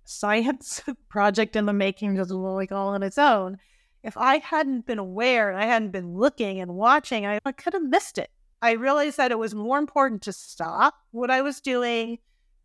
[0.05, 3.59] science project in the making, just like all on its own.
[4.03, 7.73] If I hadn't been aware and I hadn't been looking and watching, I, I could
[7.73, 8.31] have missed it.
[8.61, 12.19] I realized that it was more important to stop what I was doing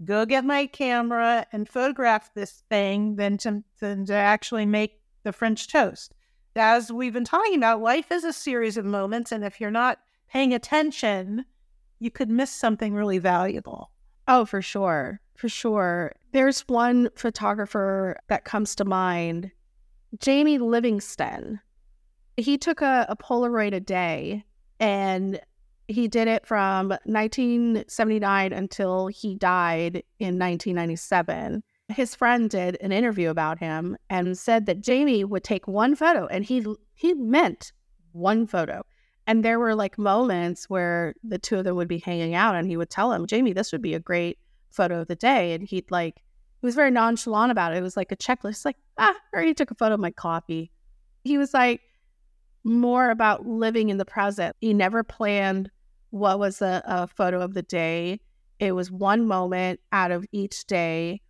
[0.03, 5.33] go get my camera and photograph this thing than to, than to actually make the
[5.33, 6.13] French toast.
[6.55, 9.31] As we've been talking about, life is a series of moments.
[9.31, 11.45] And if you're not paying attention,
[11.99, 13.91] you could miss something really valuable.
[14.27, 15.19] Oh, for sure.
[15.35, 16.13] For sure.
[16.31, 19.51] There's one photographer that comes to mind,
[20.19, 21.59] Jamie Livingston.
[22.37, 24.43] He took a, a Polaroid a day
[24.79, 25.39] and
[25.87, 31.63] he did it from 1979 until he died in 1997.
[31.89, 36.27] His friend did an interview about him and said that Jamie would take one photo
[36.27, 37.71] and he he meant
[38.11, 38.83] one photo.
[39.27, 42.67] And there were like moments where the two of them would be hanging out and
[42.67, 44.37] he would tell him, Jamie, this would be a great
[44.69, 45.53] photo of the day.
[45.53, 47.77] And he'd like, he was very nonchalant about it.
[47.77, 50.71] It was like a checklist, like, ah, or he took a photo of my coffee.
[51.23, 51.81] He was like
[52.63, 54.55] more about living in the present.
[54.59, 55.69] He never planned
[56.17, 58.19] what was a, photo of the day.
[58.59, 61.21] It was one moment out of each day.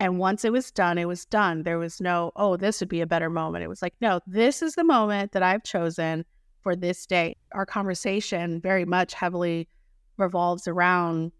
[0.00, 1.64] And once it was done, it was done.
[1.64, 3.64] There was no, oh, this would be a better moment.
[3.64, 6.24] It was like, no, this is the moment that I've chosen
[6.62, 7.36] for this day.
[7.52, 9.68] Our conversation very much heavily
[10.16, 11.32] revolves around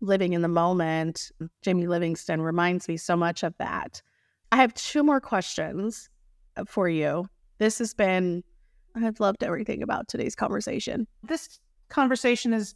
[0.00, 1.30] living in the moment.
[1.62, 4.02] Jamie Livingston reminds me so much of that.
[4.52, 6.08] I have two more questions
[6.56, 7.26] uh, for you.
[7.58, 8.44] This has been,
[8.94, 11.06] I've loved everything about today's conversation.
[11.22, 11.58] This
[11.94, 12.74] conversation is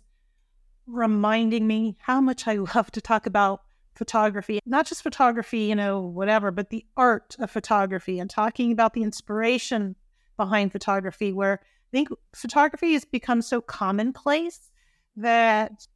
[0.86, 3.62] reminding me how much I love to talk about
[3.94, 8.94] photography, not just photography, you know, whatever, but the art of photography and talking about
[8.94, 9.96] the inspiration
[10.36, 14.70] behind photography, where I think photography has become so commonplace
[15.16, 15.86] that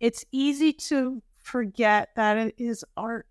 [0.00, 3.26] it's easy to forget that it is art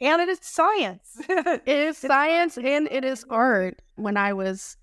[0.00, 1.16] and it is science.
[1.28, 3.80] it is science and it is art.
[3.96, 4.76] When I was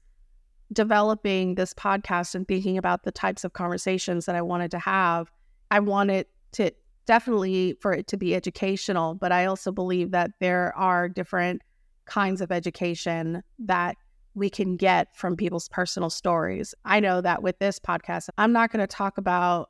[0.73, 5.31] developing this podcast and thinking about the types of conversations that I wanted to have,
[5.71, 6.71] I wanted to
[7.05, 11.61] definitely for it to be educational, but I also believe that there are different
[12.05, 13.95] kinds of education that
[14.35, 16.75] we can get from people's personal stories.
[16.85, 19.69] I know that with this podcast, I'm not going to talk about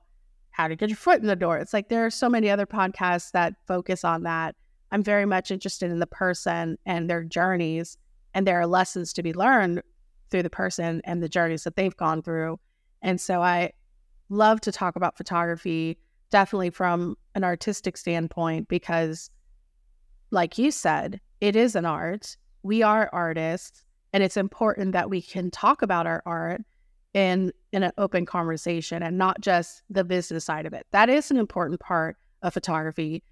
[0.51, 1.57] how to get your foot in the door.
[1.57, 4.55] It's like there are so many other podcasts that focus on that.
[4.91, 7.97] I'm very much interested in the person and their journeys,
[8.33, 9.81] and there are lessons to be learned
[10.29, 12.59] through the person and the journeys that they've gone through.
[13.01, 13.71] And so I
[14.29, 15.97] love to talk about photography
[16.29, 19.29] definitely from an artistic standpoint because
[20.31, 25.21] like you said it is an art we are artists and it's important that we
[25.21, 26.61] can talk about our art
[27.13, 31.31] in in an open conversation and not just the business side of it that is
[31.31, 33.23] an important part of photography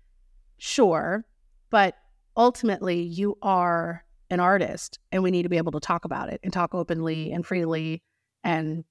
[0.57, 1.25] sure
[1.69, 1.95] but
[2.37, 6.39] ultimately you are an artist and we need to be able to talk about it
[6.43, 7.35] and talk openly mm-hmm.
[7.35, 8.01] and freely
[8.43, 8.83] and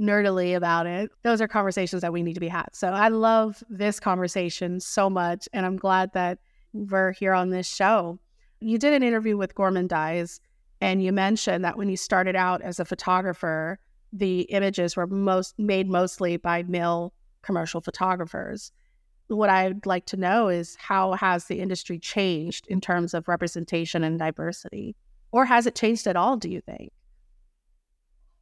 [0.00, 1.10] nerdily about it.
[1.22, 2.68] Those are conversations that we need to be had.
[2.72, 5.48] So I love this conversation so much.
[5.52, 6.38] And I'm glad that
[6.72, 8.18] we're here on this show.
[8.60, 10.40] You did an interview with Gorman Dyes,
[10.80, 13.78] and you mentioned that when you started out as a photographer,
[14.12, 17.12] the images were most made mostly by male
[17.42, 18.72] commercial photographers.
[19.30, 24.02] What I'd like to know is how has the industry changed in terms of representation
[24.02, 24.96] and diversity?
[25.30, 26.90] Or has it changed at all, do you think?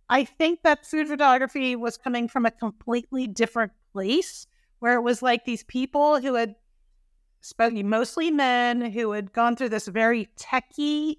[0.08, 4.46] I think that food photography was coming from a completely different place
[4.78, 6.54] where it was like these people who had
[7.42, 11.16] spoken mostly men who had gone through this very techie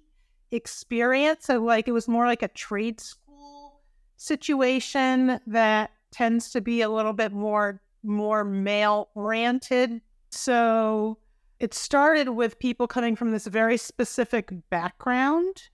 [0.50, 1.46] experience.
[1.46, 3.80] So like it was more like a trade school
[4.16, 10.00] situation that tends to be a little bit more more male oriented.
[10.30, 11.18] So
[11.58, 15.68] it started with people coming from this very specific background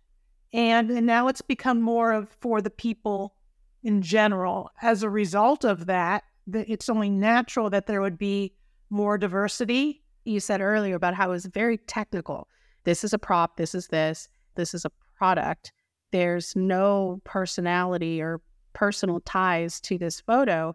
[0.53, 3.35] and, and now it's become more of for the people
[3.83, 4.71] in general.
[4.83, 8.55] As a result of that, it's only natural that there would be
[8.91, 10.03] more diversity.
[10.25, 12.49] You said earlier about how it was very technical.
[12.85, 15.73] This is a prop, this is this, this is a product.
[16.13, 18.41] There's no personality or
[18.73, 20.75] personal ties to this photo.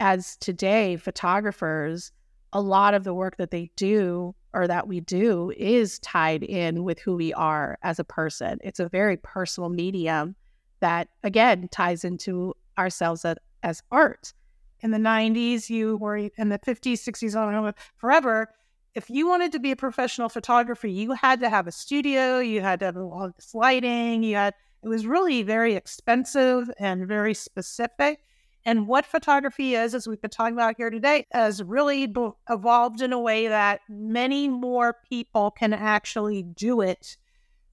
[0.00, 2.12] As today, photographers,
[2.52, 6.84] a lot of the work that they do or that we do is tied in
[6.84, 8.58] with who we are as a person.
[8.62, 10.34] It's a very personal medium
[10.80, 14.32] that, again, ties into ourselves as, as art.
[14.80, 18.48] In the 90s, you were in the 50s, 60s, on forever.
[18.94, 22.60] If you wanted to be a professional photographer, you had to have a studio, you
[22.60, 27.34] had to have all this lighting, you had it was really very expensive and very
[27.34, 28.20] specific.
[28.64, 32.12] And what photography is, as we've been talking about here today, has really
[32.48, 37.16] evolved in a way that many more people can actually do it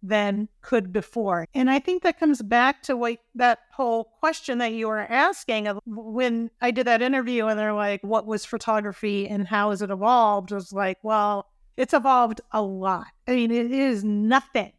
[0.01, 1.47] than could before.
[1.53, 5.67] And I think that comes back to what that whole question that you were asking
[5.67, 9.81] of when I did that interview and they're like, what was photography and how has
[9.81, 10.51] it evolved?
[10.51, 13.07] I was like, well, it's evolved a lot.
[13.27, 14.73] I mean, it is nothing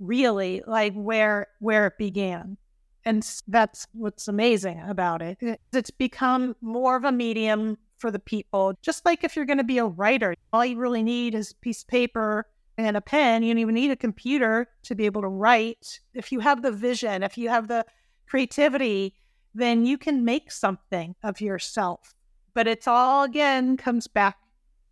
[0.00, 2.56] really like where where it began.
[3.04, 5.60] And that's what's amazing about it.
[5.72, 8.74] It's become more of a medium for the people.
[8.82, 11.56] Just like if you're going to be a writer, all you really need is a
[11.56, 12.46] piece of paper
[12.78, 13.42] and a pen.
[13.42, 16.00] You don't even need a computer to be able to write.
[16.14, 17.84] If you have the vision, if you have the
[18.26, 19.14] creativity,
[19.54, 22.14] then you can make something of yourself.
[22.54, 24.38] But it's all again comes back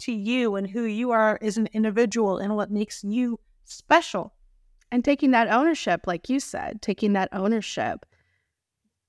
[0.00, 4.34] to you and who you are as an individual and what makes you special
[4.92, 8.04] and taking that ownership, like you said, taking that ownership.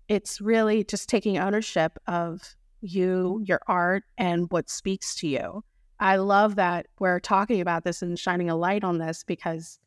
[0.08, 5.64] It's really just taking ownership of you, your art, and what speaks to you.
[6.00, 9.78] I love that we're talking about this and shining a light on this because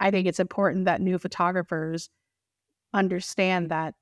[0.00, 2.10] I think it's important that new photographers
[2.92, 3.94] understand that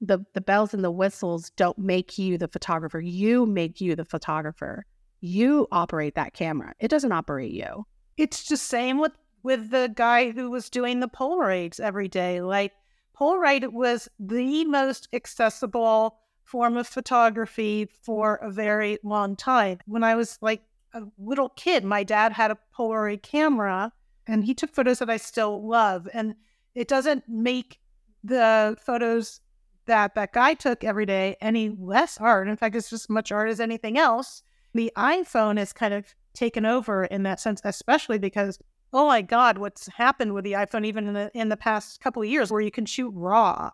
[0.00, 3.00] the the bells and the whistles don't make you the photographer.
[3.00, 4.84] You make you the photographer.
[5.20, 6.74] You operate that camera.
[6.80, 7.86] It doesn't operate you.
[8.16, 9.12] It's the same with
[9.42, 12.40] with the guy who was doing the Polaroids every day.
[12.40, 12.72] Like
[13.18, 19.78] Polaroid was the most accessible form of photography for a very long time.
[19.86, 20.62] When I was like
[20.94, 23.92] a little kid, my dad had a Polaroid camera
[24.26, 26.08] and he took photos that I still love.
[26.12, 26.34] And
[26.74, 27.78] it doesn't make
[28.24, 29.40] the photos
[29.86, 32.48] that that guy took every day any less art.
[32.48, 34.42] In fact, it's just as much art as anything else.
[34.74, 38.58] The iPhone has kind of taken over in that sense, especially because
[38.92, 42.22] oh my God, what's happened with the iPhone even in the in the past couple
[42.22, 43.70] of years where you can shoot raw.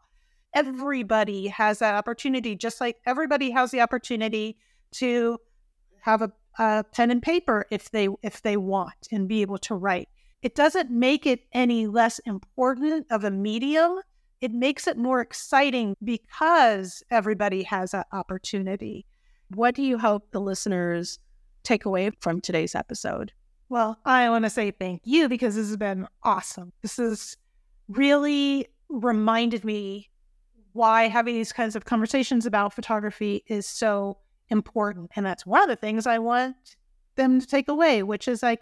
[0.55, 4.57] Everybody has that opportunity, just like everybody has the opportunity
[4.93, 5.39] to
[6.01, 9.75] have a, a pen and paper if they if they want and be able to
[9.75, 10.09] write.
[10.43, 14.01] It doesn't make it any less important of a medium.
[14.41, 19.07] It makes it more exciting because everybody has that opportunity.
[19.55, 21.19] What do you hope the listeners
[21.63, 23.33] take away from today's episode?
[23.69, 26.73] Well, I want to say thank you because this has been awesome.
[26.83, 27.37] This has
[27.89, 30.11] really reminded me
[30.73, 34.19] why having these kinds of conversations about photography is so
[34.51, 35.11] important.
[35.17, 36.77] And that's one of the things I want
[37.17, 38.61] them to take away, which is like,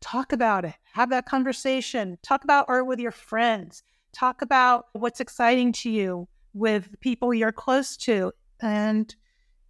[0.00, 3.82] talk about it, have that conversation, talk about art with your friends,
[4.12, 9.14] talk about what's exciting to you with people you're close to, and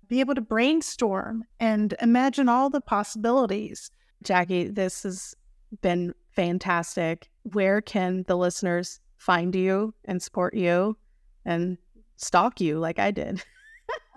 [0.09, 3.91] be able to brainstorm and imagine all the possibilities.
[4.25, 5.35] Jackie, this has
[5.81, 7.31] been fantastic.
[7.53, 10.97] Where can the listeners find you and support you
[11.45, 11.79] and
[12.17, 13.45] stalk you like I did?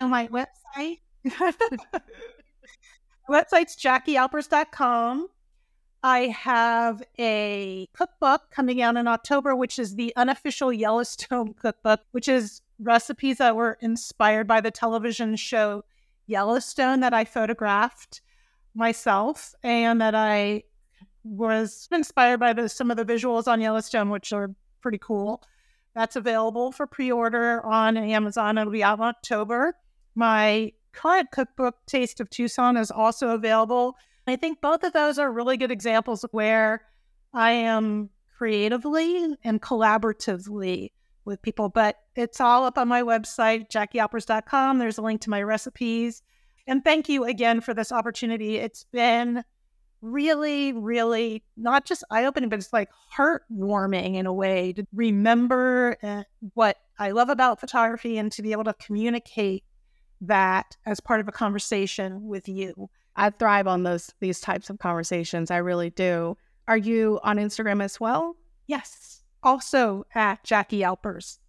[0.00, 1.00] On my website.
[3.30, 5.28] website's jackiealpers.com.
[6.02, 12.26] I have a cookbook coming out in October, which is the unofficial Yellowstone cookbook, which
[12.26, 15.84] is recipes that were inspired by the television show
[16.26, 18.22] Yellowstone that I photographed
[18.74, 20.64] myself and that I
[21.24, 25.42] was inspired by the, some of the visuals on Yellowstone, which are pretty cool.
[25.94, 28.58] That's available for pre order on Amazon.
[28.58, 29.74] It'll be out in October.
[30.14, 33.96] My current cookbook, Taste of Tucson, is also available.
[34.26, 36.82] I think both of those are really good examples of where
[37.32, 40.92] I am creatively and collaboratively
[41.24, 41.68] with people.
[41.68, 44.78] But it's all up on my website, jackiealpers.com.
[44.78, 46.22] There's a link to my recipes.
[46.70, 48.56] And thank you again for this opportunity.
[48.58, 49.42] It's been
[50.02, 55.96] really, really not just eye opening, but it's like heartwarming in a way to remember
[56.00, 56.22] uh,
[56.54, 59.64] what I love about photography and to be able to communicate
[60.20, 62.88] that as part of a conversation with you.
[63.16, 65.50] I thrive on those these types of conversations.
[65.50, 66.36] I really do.
[66.68, 68.36] Are you on Instagram as well?
[68.68, 69.24] Yes.
[69.42, 71.40] Also at Jackie Alpers.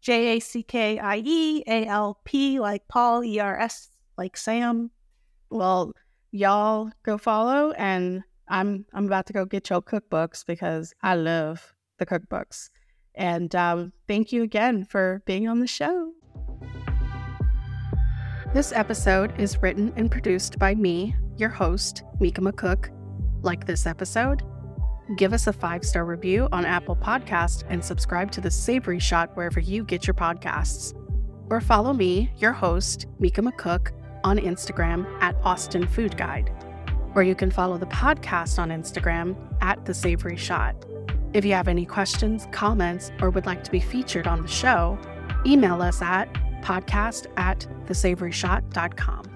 [0.00, 4.36] J A C K I E A L P like Paul, E R S like
[4.36, 4.90] Sam.
[5.50, 5.92] Well,
[6.30, 11.74] y'all go follow and I'm I'm about to go get your cookbooks because I love
[11.98, 12.70] the cookbooks.
[13.14, 16.12] And um, thank you again for being on the show.
[18.52, 22.90] This episode is written and produced by me, your host, Mica McCook.
[23.42, 24.42] Like this episode?
[25.16, 29.36] Give us a five star review on Apple Podcast and subscribe to the Savory Shot
[29.36, 30.94] wherever you get your podcasts.
[31.48, 33.92] Or follow me, your host, Mica McCook,
[34.26, 36.50] on Instagram at Austin Food Guide,
[37.14, 40.74] or you can follow the podcast on Instagram at The Savory Shot.
[41.32, 44.98] If you have any questions, comments, or would like to be featured on the show,
[45.46, 49.35] email us at podcast at thesavoryshot.com.